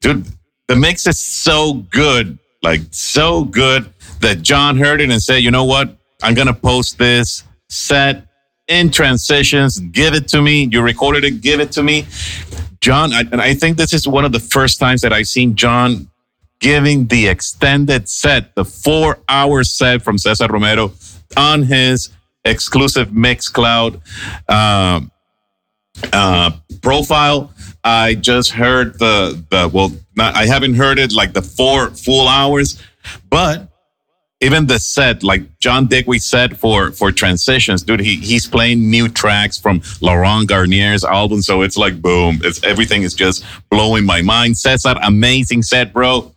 dude, 0.00 0.26
the 0.68 0.76
mix 0.76 1.06
is 1.06 1.18
so 1.18 1.74
good, 1.90 2.38
like 2.62 2.82
so 2.90 3.44
good 3.44 3.92
that 4.20 4.42
John 4.42 4.76
heard 4.76 5.00
it 5.00 5.10
and 5.10 5.22
said, 5.22 5.38
you 5.38 5.50
know 5.50 5.64
what? 5.64 5.96
I'm 6.22 6.34
going 6.34 6.46
to 6.46 6.54
post 6.54 6.98
this 6.98 7.44
set 7.68 8.26
in 8.70 8.90
transitions. 8.90 9.78
Give 9.80 10.14
it 10.14 10.28
to 10.28 10.40
me. 10.40 10.68
You 10.70 10.80
recorded 10.80 11.24
it. 11.24 11.42
Give 11.42 11.60
it 11.60 11.72
to 11.72 11.82
me. 11.82 12.06
John, 12.80 13.12
I, 13.12 13.20
and 13.20 13.42
I 13.42 13.52
think 13.52 13.76
this 13.76 13.92
is 13.92 14.08
one 14.08 14.24
of 14.24 14.32
the 14.32 14.40
first 14.40 14.78
times 14.78 15.02
that 15.02 15.12
I've 15.12 15.26
seen 15.26 15.54
John 15.54 16.08
giving 16.60 17.06
the 17.08 17.26
extended 17.28 18.08
set, 18.08 18.54
the 18.54 18.64
four 18.64 19.18
hour 19.28 19.64
set 19.64 20.02
from 20.02 20.16
Cesar 20.16 20.46
Romero 20.46 20.92
on 21.36 21.64
his 21.64 22.10
exclusive 22.44 23.08
Mixcloud 23.08 24.00
um, 24.48 25.10
uh, 26.12 26.52
profile. 26.80 27.52
I 27.82 28.14
just 28.14 28.52
heard 28.52 28.98
the, 28.98 29.42
the 29.50 29.68
well, 29.68 29.92
not, 30.16 30.34
I 30.36 30.46
haven't 30.46 30.74
heard 30.74 30.98
it 30.98 31.12
like 31.12 31.32
the 31.32 31.42
four 31.42 31.90
full 31.90 32.28
hours, 32.28 32.80
but 33.28 33.68
even 34.40 34.66
the 34.66 34.78
set, 34.78 35.22
like 35.22 35.58
John 35.58 35.86
Digweed 35.86 36.22
said 36.22 36.58
for 36.58 36.92
for 36.92 37.12
transitions, 37.12 37.82
dude, 37.82 38.00
he 38.00 38.16
he's 38.16 38.46
playing 38.46 38.90
new 38.90 39.08
tracks 39.08 39.58
from 39.58 39.82
Laurent 40.00 40.48
Garnier's 40.48 41.04
album, 41.04 41.42
so 41.42 41.62
it's 41.62 41.76
like 41.76 42.00
boom, 42.00 42.40
it's 42.42 42.62
everything 42.64 43.02
is 43.02 43.14
just 43.14 43.44
blowing 43.70 44.04
my 44.04 44.22
mind. 44.22 44.56
Cesar, 44.56 44.94
amazing 45.02 45.62
set, 45.62 45.92
bro. 45.92 46.32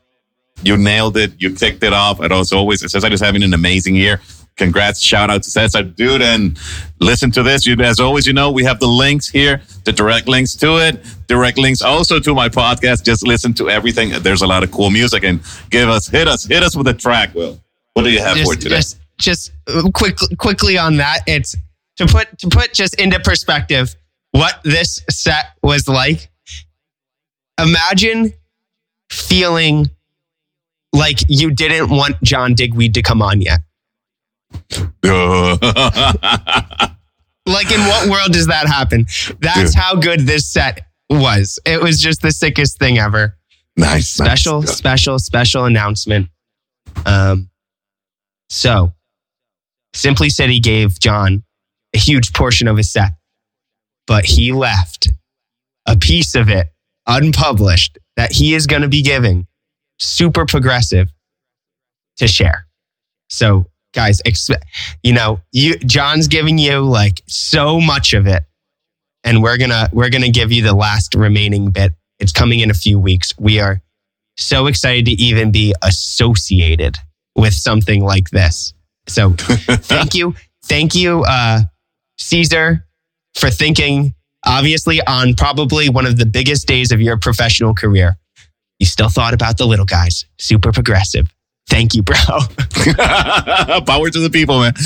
You 0.64 0.78
nailed 0.78 1.18
it. 1.18 1.34
You 1.40 1.56
ticked 1.56 1.84
it 1.84 1.94
off. 1.94 2.20
And 2.20 2.32
as 2.32 2.52
always, 2.52 2.80
Cesar 2.90 3.12
is 3.12 3.20
having 3.20 3.44
an 3.44 3.54
amazing 3.54 3.96
year. 3.96 4.22
Congrats. 4.56 5.02
Shout 5.02 5.30
out 5.30 5.44
to 5.44 5.50
Cesar, 5.50 5.84
dude. 5.84 6.22
And 6.22 6.58
listen 7.00 7.32
to 7.32 7.44
this. 7.44 7.66
You, 7.66 7.76
as 7.82 8.00
always, 8.00 8.28
you 8.28 8.34
know, 8.34 8.52
we 8.52 8.64
have 8.64 8.80
the 8.80 8.88
links 8.88 9.28
here, 9.28 9.62
the 9.84 9.92
direct 9.92 10.28
links 10.28 10.56
to 10.58 10.78
it, 10.78 11.04
direct 11.28 11.58
links 11.58 11.82
also 11.82 12.20
to 12.20 12.34
my 12.34 12.50
podcast. 12.50 13.04
Just 13.04 13.26
listen 13.26 13.54
to 13.56 13.70
everything. 13.70 14.12
There's 14.22 14.42
a 14.42 14.48
lot 14.48 14.64
of 14.64 14.72
cool 14.72 14.90
music 14.90 15.24
and 15.24 15.42
give 15.70 15.90
us, 15.90 16.08
hit 16.08 16.28
us, 16.28 16.46
hit 16.46 16.64
us 16.64 16.76
with 16.76 16.88
a 16.88 16.94
track, 16.94 17.34
Will. 17.34 17.60
What 17.94 18.04
do 18.04 18.12
you 18.12 18.20
have 18.20 18.38
for 18.38 18.56
just, 18.56 18.62
today? 18.62 18.76
just 18.76 19.00
just 19.20 19.52
uh, 19.68 19.90
quick 19.94 20.18
quickly 20.38 20.78
on 20.78 20.98
that 20.98 21.20
it's 21.28 21.56
to 21.98 22.08
put 22.08 22.38
to 22.40 22.50
put 22.50 22.74
just 22.74 23.00
into 23.00 23.20
perspective 23.20 23.96
what 24.32 24.60
this 24.64 25.02
set 25.10 25.46
was 25.62 25.88
like 25.88 26.30
imagine 27.62 28.34
feeling 29.12 29.90
like 30.92 31.20
you 31.28 31.52
didn't 31.52 31.90
want 31.90 32.22
John 32.24 32.56
Digweed 32.56 32.96
to 32.96 33.04
come 33.04 33.22
on 33.22 33.42
yet 33.42 33.60
like 37.46 37.72
in 37.72 37.80
what 37.82 38.10
world 38.10 38.32
does 38.32 38.48
that 38.48 38.66
happen 38.68 39.06
that's 39.40 39.74
Dude. 39.74 39.76
how 39.76 39.96
good 39.96 40.22
this 40.22 40.52
set 40.52 40.88
was 41.10 41.60
it 41.66 41.82
was 41.82 42.02
just 42.02 42.22
the 42.22 42.32
sickest 42.32 42.80
thing 42.80 42.98
ever 42.98 43.38
nice. 43.78 44.10
special, 44.10 44.62
nice. 44.62 44.76
special, 44.76 45.20
special 45.20 45.66
announcement. 45.66 46.30
Um, 47.06 47.50
so 48.50 48.94
Simply 49.94 50.30
City, 50.30 50.56
he 50.56 50.60
gave 50.60 51.00
John 51.00 51.44
a 51.94 51.98
huge 51.98 52.34
portion 52.34 52.68
of 52.68 52.78
his 52.78 52.92
set, 52.92 53.12
but 54.08 54.26
he 54.26 54.52
left 54.52 55.10
a 55.86 55.96
piece 55.96 56.36
of 56.36 56.50
it 56.50 56.68
unpublished 57.06 57.98
that 58.16 58.32
he 58.32 58.54
is 58.54 58.68
going 58.68 58.82
to 58.82 58.88
be 58.88 59.02
giving 59.02 59.48
super 60.00 60.46
progressive 60.46 61.12
to 62.18 62.28
share. 62.28 62.68
So 63.30 63.66
guys, 63.94 64.22
you 65.04 65.14
know, 65.14 65.42
you 65.52 65.78
John's 65.80 66.28
giving 66.28 66.58
you 66.58 66.82
like 66.82 67.22
so 67.28 67.80
much 67.80 68.14
of 68.14 68.28
it 68.28 68.44
and 69.24 69.42
we're 69.42 69.58
going 69.58 69.70
to 69.70 69.90
we're 69.94 70.10
going 70.10 70.24
to 70.24 70.30
give 70.30 70.52
you 70.52 70.64
the 70.64 70.74
last 70.74 71.16
remaining 71.16 71.72
bit. 71.72 71.94
It's 72.20 72.32
coming 72.32 72.60
in 72.60 72.72
a 72.72 72.76
few 72.76 73.00
weeks. 73.00 73.34
We 73.38 73.60
are 73.60 73.82
so 74.38 74.68
excited 74.68 75.06
to 75.06 75.12
even 75.12 75.52
be 75.52 75.74
associated 75.82 76.98
with 77.36 77.54
something 77.54 78.04
like 78.04 78.30
this. 78.30 78.74
So 79.08 79.32
thank 79.38 80.14
you. 80.16 80.36
Thank 80.66 80.96
you, 80.96 81.24
uh, 81.24 81.62
Cesar, 82.18 82.86
for 83.36 83.50
thinking, 83.50 84.16
obviously, 84.46 85.02
on 85.02 85.34
probably 85.34 85.90
one 85.90 86.06
of 86.06 86.18
the 86.18 86.26
biggest 86.26 86.68
days 86.68 86.92
of 86.92 87.02
your 87.02 87.18
professional 87.18 87.74
career. 87.74 88.18
You 88.80 88.86
still 88.86 89.10
thought 89.10 89.34
about 89.34 89.58
the 89.58 89.66
little 89.66 89.86
guys. 89.86 90.26
Super 90.40 90.72
progressive. 90.72 91.34
Thank 91.70 91.96
you, 91.96 92.04
bro. 92.04 92.16
Power 93.86 94.10
to 94.10 94.20
the 94.20 94.30
people, 94.32 94.60
man. 94.60 94.74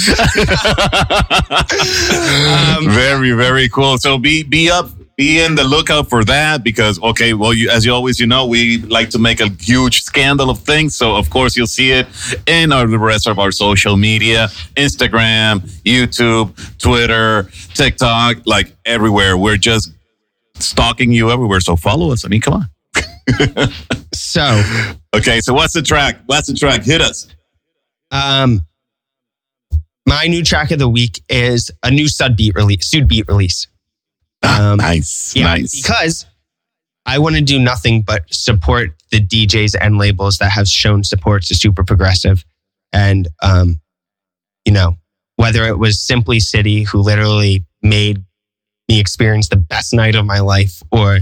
Um, 2.78 2.90
very, 2.92 3.32
very 3.32 3.70
cool. 3.70 3.98
So 3.98 4.18
be 4.18 4.44
be 4.44 4.70
up 4.70 4.90
be 5.18 5.42
in 5.42 5.56
the 5.56 5.64
lookout 5.64 6.08
for 6.10 6.24
that 6.26 6.64
because 6.64 7.02
okay, 7.02 7.34
well, 7.34 7.52
you, 7.54 7.70
as 7.72 7.84
you 7.84 7.92
always 7.94 8.20
you 8.20 8.28
know, 8.28 8.46
we 8.46 8.78
like 8.84 9.10
to 9.10 9.20
make 9.20 9.40
a 9.40 9.50
huge 9.60 10.04
scandal 10.04 10.50
of 10.50 10.60
things. 10.60 10.96
So 10.96 11.16
of 11.16 11.30
course 11.32 11.58
you'll 11.58 11.66
see 11.68 11.92
it 11.92 12.08
in 12.46 12.72
our, 12.72 12.86
the 12.86 13.00
rest 13.00 13.28
of 13.28 13.40
our 13.40 13.52
social 13.52 13.98
media, 13.98 14.48
Instagram, 14.76 15.62
YouTube, 15.84 16.54
Twitter, 16.78 17.50
TikTok, 17.74 18.46
like 18.46 18.76
everywhere. 18.86 19.36
We're 19.38 19.58
just 19.58 19.92
stalking 20.60 21.12
you 21.12 21.32
everywhere. 21.32 21.60
So 21.62 21.76
follow 21.76 22.12
us. 22.12 22.24
I 22.24 22.28
mean, 22.30 22.42
come 22.42 22.54
on. 22.54 22.70
So, 24.14 24.62
Okay, 25.16 25.42
so 25.42 25.54
what's 25.54 25.74
the 25.74 25.82
track? 25.82 26.20
What's 26.28 26.48
the 26.48 26.54
track? 26.56 26.84
Hit 26.84 27.02
us. 27.02 27.28
um, 28.12 28.62
my 30.08 30.26
new 30.28 30.44
track 30.44 30.72
of 30.72 30.80
the 30.80 30.88
week 30.90 31.22
is 31.30 31.70
a 31.84 31.92
new 31.92 32.06
Sudbeat 32.06 32.56
release, 32.56 32.90
Sudbeat 32.94 33.28
release. 33.28 33.68
Um, 34.60 34.78
Nice, 34.78 35.36
Yeah, 35.36 35.46
nice. 35.46 35.76
because 35.82 36.26
I 37.06 37.20
want 37.20 37.36
to 37.36 37.42
do 37.42 37.60
nothing 37.60 38.02
but 38.02 38.24
support 38.32 38.92
the 39.12 39.20
DJs 39.20 39.76
and 39.80 39.98
labels 39.98 40.38
that 40.38 40.52
have 40.52 40.68
shown 40.68 41.04
support 41.04 41.44
to 41.44 41.56
Super 41.56 41.84
Progressive. 41.84 42.44
And, 42.94 43.28
um, 43.42 43.80
you 44.66 44.74
know, 44.74 44.98
whether 45.38 45.64
it 45.66 45.78
was 45.80 46.00
Simply 46.02 46.40
City, 46.40 46.84
who 46.84 47.00
literally 47.00 47.66
made 47.82 48.24
me 48.90 49.00
experience 49.00 49.50
the 49.50 49.56
best 49.56 49.94
night 49.94 50.16
of 50.16 50.26
my 50.26 50.40
life, 50.40 50.82
or 50.92 51.20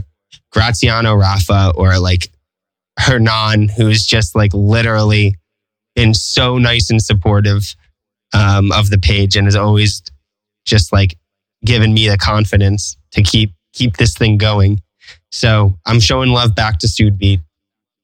Graziano 0.52 1.16
Raffa, 1.16 1.74
or 1.76 2.00
like 2.00 2.32
Hernan, 3.00 3.70
who's 3.70 4.06
just 4.06 4.36
like 4.36 4.54
literally 4.54 5.36
been 5.96 6.14
so 6.14 6.58
nice 6.58 6.90
and 6.90 7.02
supportive 7.02 7.76
um, 8.34 8.72
of 8.72 8.90
the 8.90 8.98
page 8.98 9.36
and 9.36 9.46
has 9.48 9.56
always 9.56 10.02
just 10.66 10.92
like 10.92 11.18
given 11.64 11.94
me 11.94 12.08
the 12.08 12.18
confidence 12.18 12.98
to 13.16 13.24
keep 13.24 13.54
keep 13.74 13.98
this 13.98 14.14
thing 14.14 14.38
going. 14.38 14.82
So 15.32 15.78
I'm 15.86 16.00
showing 16.00 16.30
love 16.30 16.56
back 16.56 16.80
to 16.80 16.88
Sudbeat. 16.88 17.42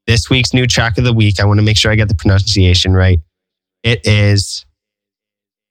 This 0.08 0.30
week's 0.30 0.54
new 0.54 0.65
track 0.65 0.97
of 0.97 1.04
the 1.04 1.13
week. 1.13 1.39
I 1.39 1.45
want 1.45 1.60
to 1.60 1.63
make 1.63 1.78
sure 1.78 1.91
I 1.91 1.95
get 1.95 2.08
the 2.08 2.15
pronunciation 2.15 2.93
right. 2.93 3.19
It 3.84 4.06
is. 4.06 4.65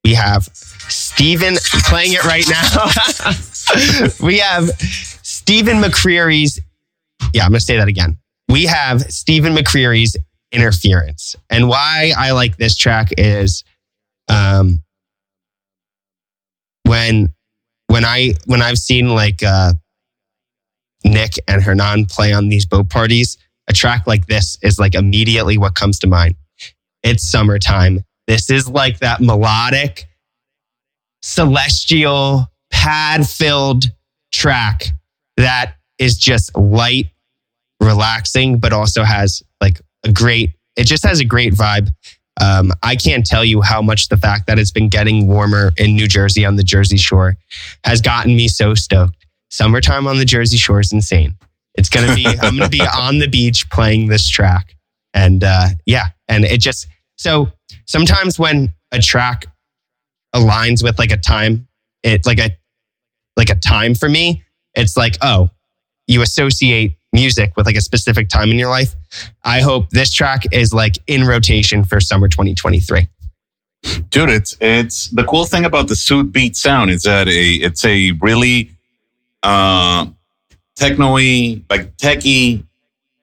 We 0.05 0.15
have 0.15 0.45
Stephen 0.45 1.57
playing 1.85 2.13
it 2.15 2.25
right 2.25 2.47
now. 2.49 2.87
we 4.27 4.39
have 4.39 4.71
Stephen 5.23 5.77
McCreery's. 5.77 6.59
Yeah, 7.35 7.45
I'm 7.45 7.51
going 7.51 7.59
to 7.59 7.65
say 7.65 7.77
that 7.77 7.89
again. 7.89 8.17
We 8.49 8.65
have 8.65 9.03
Stephen 9.03 9.55
McCreery's 9.55 10.17
interference, 10.53 11.37
and 11.51 11.69
why 11.69 12.13
I 12.17 12.33
like 12.33 12.57
this 12.57 12.77
track 12.77 13.11
is, 13.19 13.63
um, 14.29 14.83
when 16.85 17.33
when 17.91 18.05
I 18.05 18.35
when 18.47 18.63
I've 18.63 18.79
seen 18.79 19.09
like 19.09 19.43
uh, 19.43 19.73
Nick 21.05 21.35
and 21.49 21.61
Hernan 21.61 22.07
play 22.07 22.33
on 22.33 22.49
these 22.49 22.65
boat 22.65 22.89
parties, 22.89 23.37
a 23.69 23.73
track 23.73 24.07
like 24.07 24.27
this 24.27 24.57
is 24.63 24.79
like 24.79 24.95
immediately 24.95 25.59
what 25.59 25.75
comes 25.75 25.99
to 26.01 26.07
mind. 26.07 26.37
It's 27.03 27.29
summertime. 27.29 28.05
This 28.29 28.49
is 28.49 28.69
like 28.69 29.01
that 29.01 29.21
melodic, 29.21 30.07
celestial, 31.23 32.47
pad 32.71 33.29
filled 33.29 33.87
track 34.33 34.85
that 35.37 35.75
is 35.99 36.17
just 36.17 36.57
light, 36.57 37.07
relaxing, 37.81 38.59
but 38.61 38.73
also 38.73 39.03
has 39.03 39.43
like 39.61 39.81
a 40.05 40.13
great, 40.13 40.53
it 40.77 40.85
just 40.85 41.05
has 41.05 41.19
a 41.19 41.25
great 41.25 41.55
vibe. 41.55 41.93
Um, 42.41 42.73
I 42.83 42.97
can't 42.97 43.27
tell 43.27 43.45
you 43.45 43.61
how 43.61 43.83
much 43.83 44.09
the 44.09 44.17
fact 44.17 44.47
that 44.47 44.59
it's 44.59 44.71
been 44.71 44.89
getting 44.89 45.27
warmer 45.29 45.73
in 45.77 45.95
New 45.95 46.09
Jersey 46.09 46.45
on 46.45 46.57
the 46.57 46.63
Jersey 46.63 46.97
Shore 46.97 47.37
has 47.85 48.01
gotten 48.01 48.35
me 48.35 48.49
so 48.49 48.75
stoked. 48.75 49.27
Summertime 49.51 50.07
on 50.07 50.19
the 50.19 50.25
Jersey 50.25 50.57
Shore 50.57 50.81
is 50.81 50.93
insane. 50.93 51.35
It's 51.75 51.89
gonna 51.89 52.15
be. 52.15 52.27
I'm 52.43 52.57
gonna 52.57 52.69
be 52.69 52.81
on 52.81 53.19
the 53.19 53.29
beach 53.29 53.69
playing 53.71 54.09
this 54.09 54.29
track, 54.29 54.77
and 55.13 55.45
uh, 55.45 55.69
yeah, 55.87 56.07
and 56.29 56.45
it 56.45 56.61
just 56.61 56.87
so 57.17 57.51
sometimes 57.87 58.39
when 58.39 58.73
a 58.93 59.01
track 59.01 59.47
aligns 60.35 60.83
with 60.83 60.99
like 60.99 61.13
a 61.13 61.17
time, 61.17 61.69
it's 62.03 62.27
like 62.27 62.39
a 62.39 62.57
like 63.37 63.51
a 63.51 63.57
time 63.57 63.95
for 63.95 64.09
me. 64.09 64.43
It's 64.75 64.97
like 64.97 65.17
oh, 65.21 65.51
you 66.11 66.23
associate 66.23 66.97
music 67.13 67.53
with 67.57 67.67
like 67.67 67.77
a 67.77 67.81
specific 67.81 68.29
time 68.29 68.51
in 68.51 68.59
your 68.59 68.69
life. 68.71 68.95
I 69.45 69.61
hope 69.61 69.91
this 69.91 70.13
track 70.13 70.45
is 70.53 70.73
like 70.75 70.97
in 71.07 71.25
rotation 71.27 71.85
for 71.85 72.01
summer 72.01 72.29
2023. 72.29 73.09
dude 74.11 74.29
it's 74.29 74.57
it's 74.61 75.09
the 75.09 75.25
cool 75.25 75.45
thing 75.47 75.65
about 75.65 75.89
the 75.89 75.95
Sudbeat 75.95 76.55
sound 76.57 76.91
is 76.91 77.03
that 77.03 77.27
a 77.29 77.43
it's 77.67 77.85
a 77.85 78.11
really 78.21 78.71
uh 79.43 80.07
techno-y 80.77 81.63
like 81.71 81.97
techie, 81.97 82.63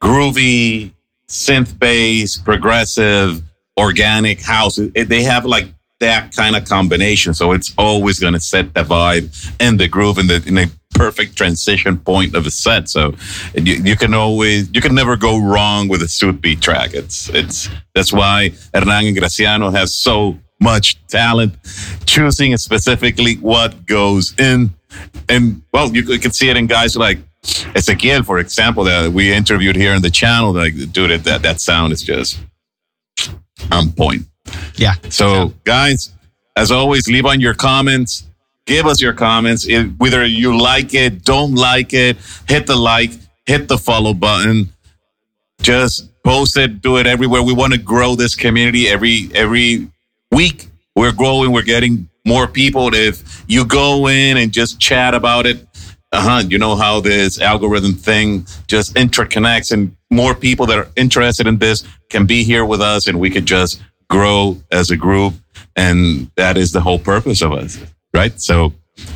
groovy 0.01 0.91
synth 1.27 1.77
bass 1.77 2.37
progressive 2.37 3.41
organic 3.79 4.41
house 4.41 4.77
It- 4.79 5.09
they 5.09 5.23
have 5.23 5.45
like 5.45 5.67
that 5.99 6.35
kind 6.35 6.55
of 6.55 6.65
combination 6.65 7.33
so 7.33 7.51
it's 7.53 7.73
always 7.77 8.19
going 8.19 8.33
to 8.33 8.39
set 8.39 8.73
the 8.73 8.83
vibe 8.83 9.27
and 9.59 9.79
the 9.79 9.87
groove 9.87 10.17
and 10.17 10.29
the 10.29 10.43
in 10.47 10.57
a 10.57 10.65
perfect 10.91 11.35
transition 11.35 11.97
point 11.97 12.35
of 12.35 12.45
a 12.45 12.51
set. 12.51 12.89
So 12.89 13.13
you, 13.53 13.75
you 13.75 13.95
can 13.95 14.13
always 14.13 14.69
you 14.73 14.81
can 14.81 14.95
never 14.95 15.15
go 15.15 15.37
wrong 15.39 15.87
with 15.87 16.01
a 16.01 16.05
Sudbeat 16.05 16.61
track. 16.61 16.93
It's 16.93 17.29
it's 17.29 17.69
that's 17.93 18.11
why 18.11 18.51
Hernan 18.73 19.07
and 19.07 19.17
Graziano 19.17 19.69
have 19.69 19.89
so 19.89 20.37
much 20.59 20.97
talent 21.07 21.55
choosing 22.05 22.57
specifically 22.57 23.35
what 23.35 23.85
goes 23.85 24.33
in. 24.39 24.73
And 25.29 25.61
well 25.73 25.93
you, 25.95 26.01
you 26.03 26.19
can 26.19 26.31
see 26.31 26.49
it 26.49 26.57
in 26.57 26.67
guys 26.67 26.95
like 26.95 27.19
Ezequiel 27.43 28.25
for 28.25 28.39
example 28.39 28.83
that 28.85 29.11
we 29.11 29.31
interviewed 29.31 29.75
here 29.75 29.93
in 29.93 30.01
the 30.01 30.09
channel. 30.09 30.53
Like 30.53 30.73
dude 30.91 31.23
that 31.23 31.41
that 31.43 31.61
sound 31.61 31.93
is 31.93 32.01
just 32.01 32.39
on 33.71 33.91
point. 33.91 34.23
Yeah. 34.75 34.95
so, 35.09 35.53
guys, 35.63 36.13
as 36.55 36.71
always, 36.71 37.07
leave 37.07 37.25
on 37.25 37.39
your 37.39 37.53
comments. 37.53 38.27
Give 38.67 38.85
us 38.85 39.01
your 39.01 39.13
comments. 39.13 39.67
If, 39.67 39.87
whether 39.97 40.23
you 40.25 40.59
like 40.59 40.93
it, 40.93 41.23
don't 41.23 41.55
like 41.55 41.93
it, 41.93 42.17
hit 42.47 42.67
the 42.67 42.75
like, 42.75 43.11
hit 43.45 43.67
the 43.67 43.77
follow 43.77 44.13
button. 44.13 44.73
Just 45.61 46.11
post 46.23 46.57
it, 46.57 46.81
do 46.81 46.97
it 46.97 47.07
everywhere. 47.07 47.41
We 47.41 47.53
want 47.53 47.73
to 47.73 47.79
grow 47.79 48.15
this 48.15 48.35
community 48.35 48.87
every 48.87 49.29
every 49.33 49.89
week. 50.31 50.67
We're 50.95 51.13
growing. 51.13 51.51
We're 51.51 51.63
getting 51.63 52.09
more 52.25 52.47
people. 52.47 52.93
If 52.93 53.43
you 53.47 53.65
go 53.65 54.07
in 54.09 54.37
and 54.37 54.51
just 54.51 54.79
chat 54.79 55.15
about 55.15 55.45
it, 55.45 55.65
uh 56.11 56.21
huh. 56.21 56.43
You 56.47 56.57
know 56.57 56.75
how 56.75 56.99
this 56.99 57.39
algorithm 57.39 57.93
thing 57.93 58.45
just 58.67 58.95
interconnects, 58.95 59.71
and 59.71 59.95
more 60.11 60.35
people 60.35 60.65
that 60.67 60.77
are 60.77 60.89
interested 60.95 61.47
in 61.47 61.57
this 61.57 61.83
can 62.09 62.25
be 62.25 62.43
here 62.43 62.65
with 62.65 62.81
us, 62.81 63.07
and 63.07 63.19
we 63.19 63.29
could 63.29 63.45
just 63.45 63.81
grow 64.09 64.61
as 64.71 64.91
a 64.91 64.97
group. 64.97 65.33
And 65.75 66.29
that 66.35 66.57
is 66.57 66.71
the 66.71 66.81
whole 66.81 66.99
purpose 66.99 67.41
of 67.41 67.53
us, 67.53 67.77
right? 68.17 68.39
So, 68.41 68.73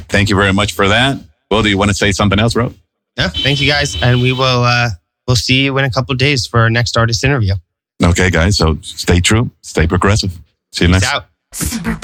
thank 0.08 0.30
you 0.30 0.36
very 0.36 0.54
much 0.54 0.72
for 0.74 0.88
that. 0.88 1.18
Well, 1.50 1.64
do 1.64 1.70
you 1.70 1.78
want 1.78 1.90
to 1.90 1.96
say 1.96 2.12
something 2.14 2.40
else, 2.40 2.54
bro? 2.54 2.74
Yeah. 3.18 3.28
Thank 3.28 3.60
you 3.60 3.68
guys. 3.68 4.02
And 4.02 4.22
we 4.22 4.32
will, 4.32 4.64
uh, 4.64 4.90
we'll 5.28 5.36
see 5.36 5.66
you 5.66 5.78
in 5.78 5.84
a 5.84 5.90
couple 5.92 6.14
of 6.14 6.20
days 6.20 6.46
for 6.46 6.62
our 6.62 6.70
next 6.70 6.96
artist 6.96 7.24
interview. 7.24 7.56
Okay, 8.02 8.30
guys. 8.30 8.58
So 8.58 8.78
stay 8.82 9.20
true, 9.20 9.52
stay 9.62 9.86
progressive. 9.88 10.32
See 10.72 10.86
you 10.86 10.92
Peace 10.94 11.02
next. 11.02 11.14
out. 11.14 11.26
Super 11.54 11.96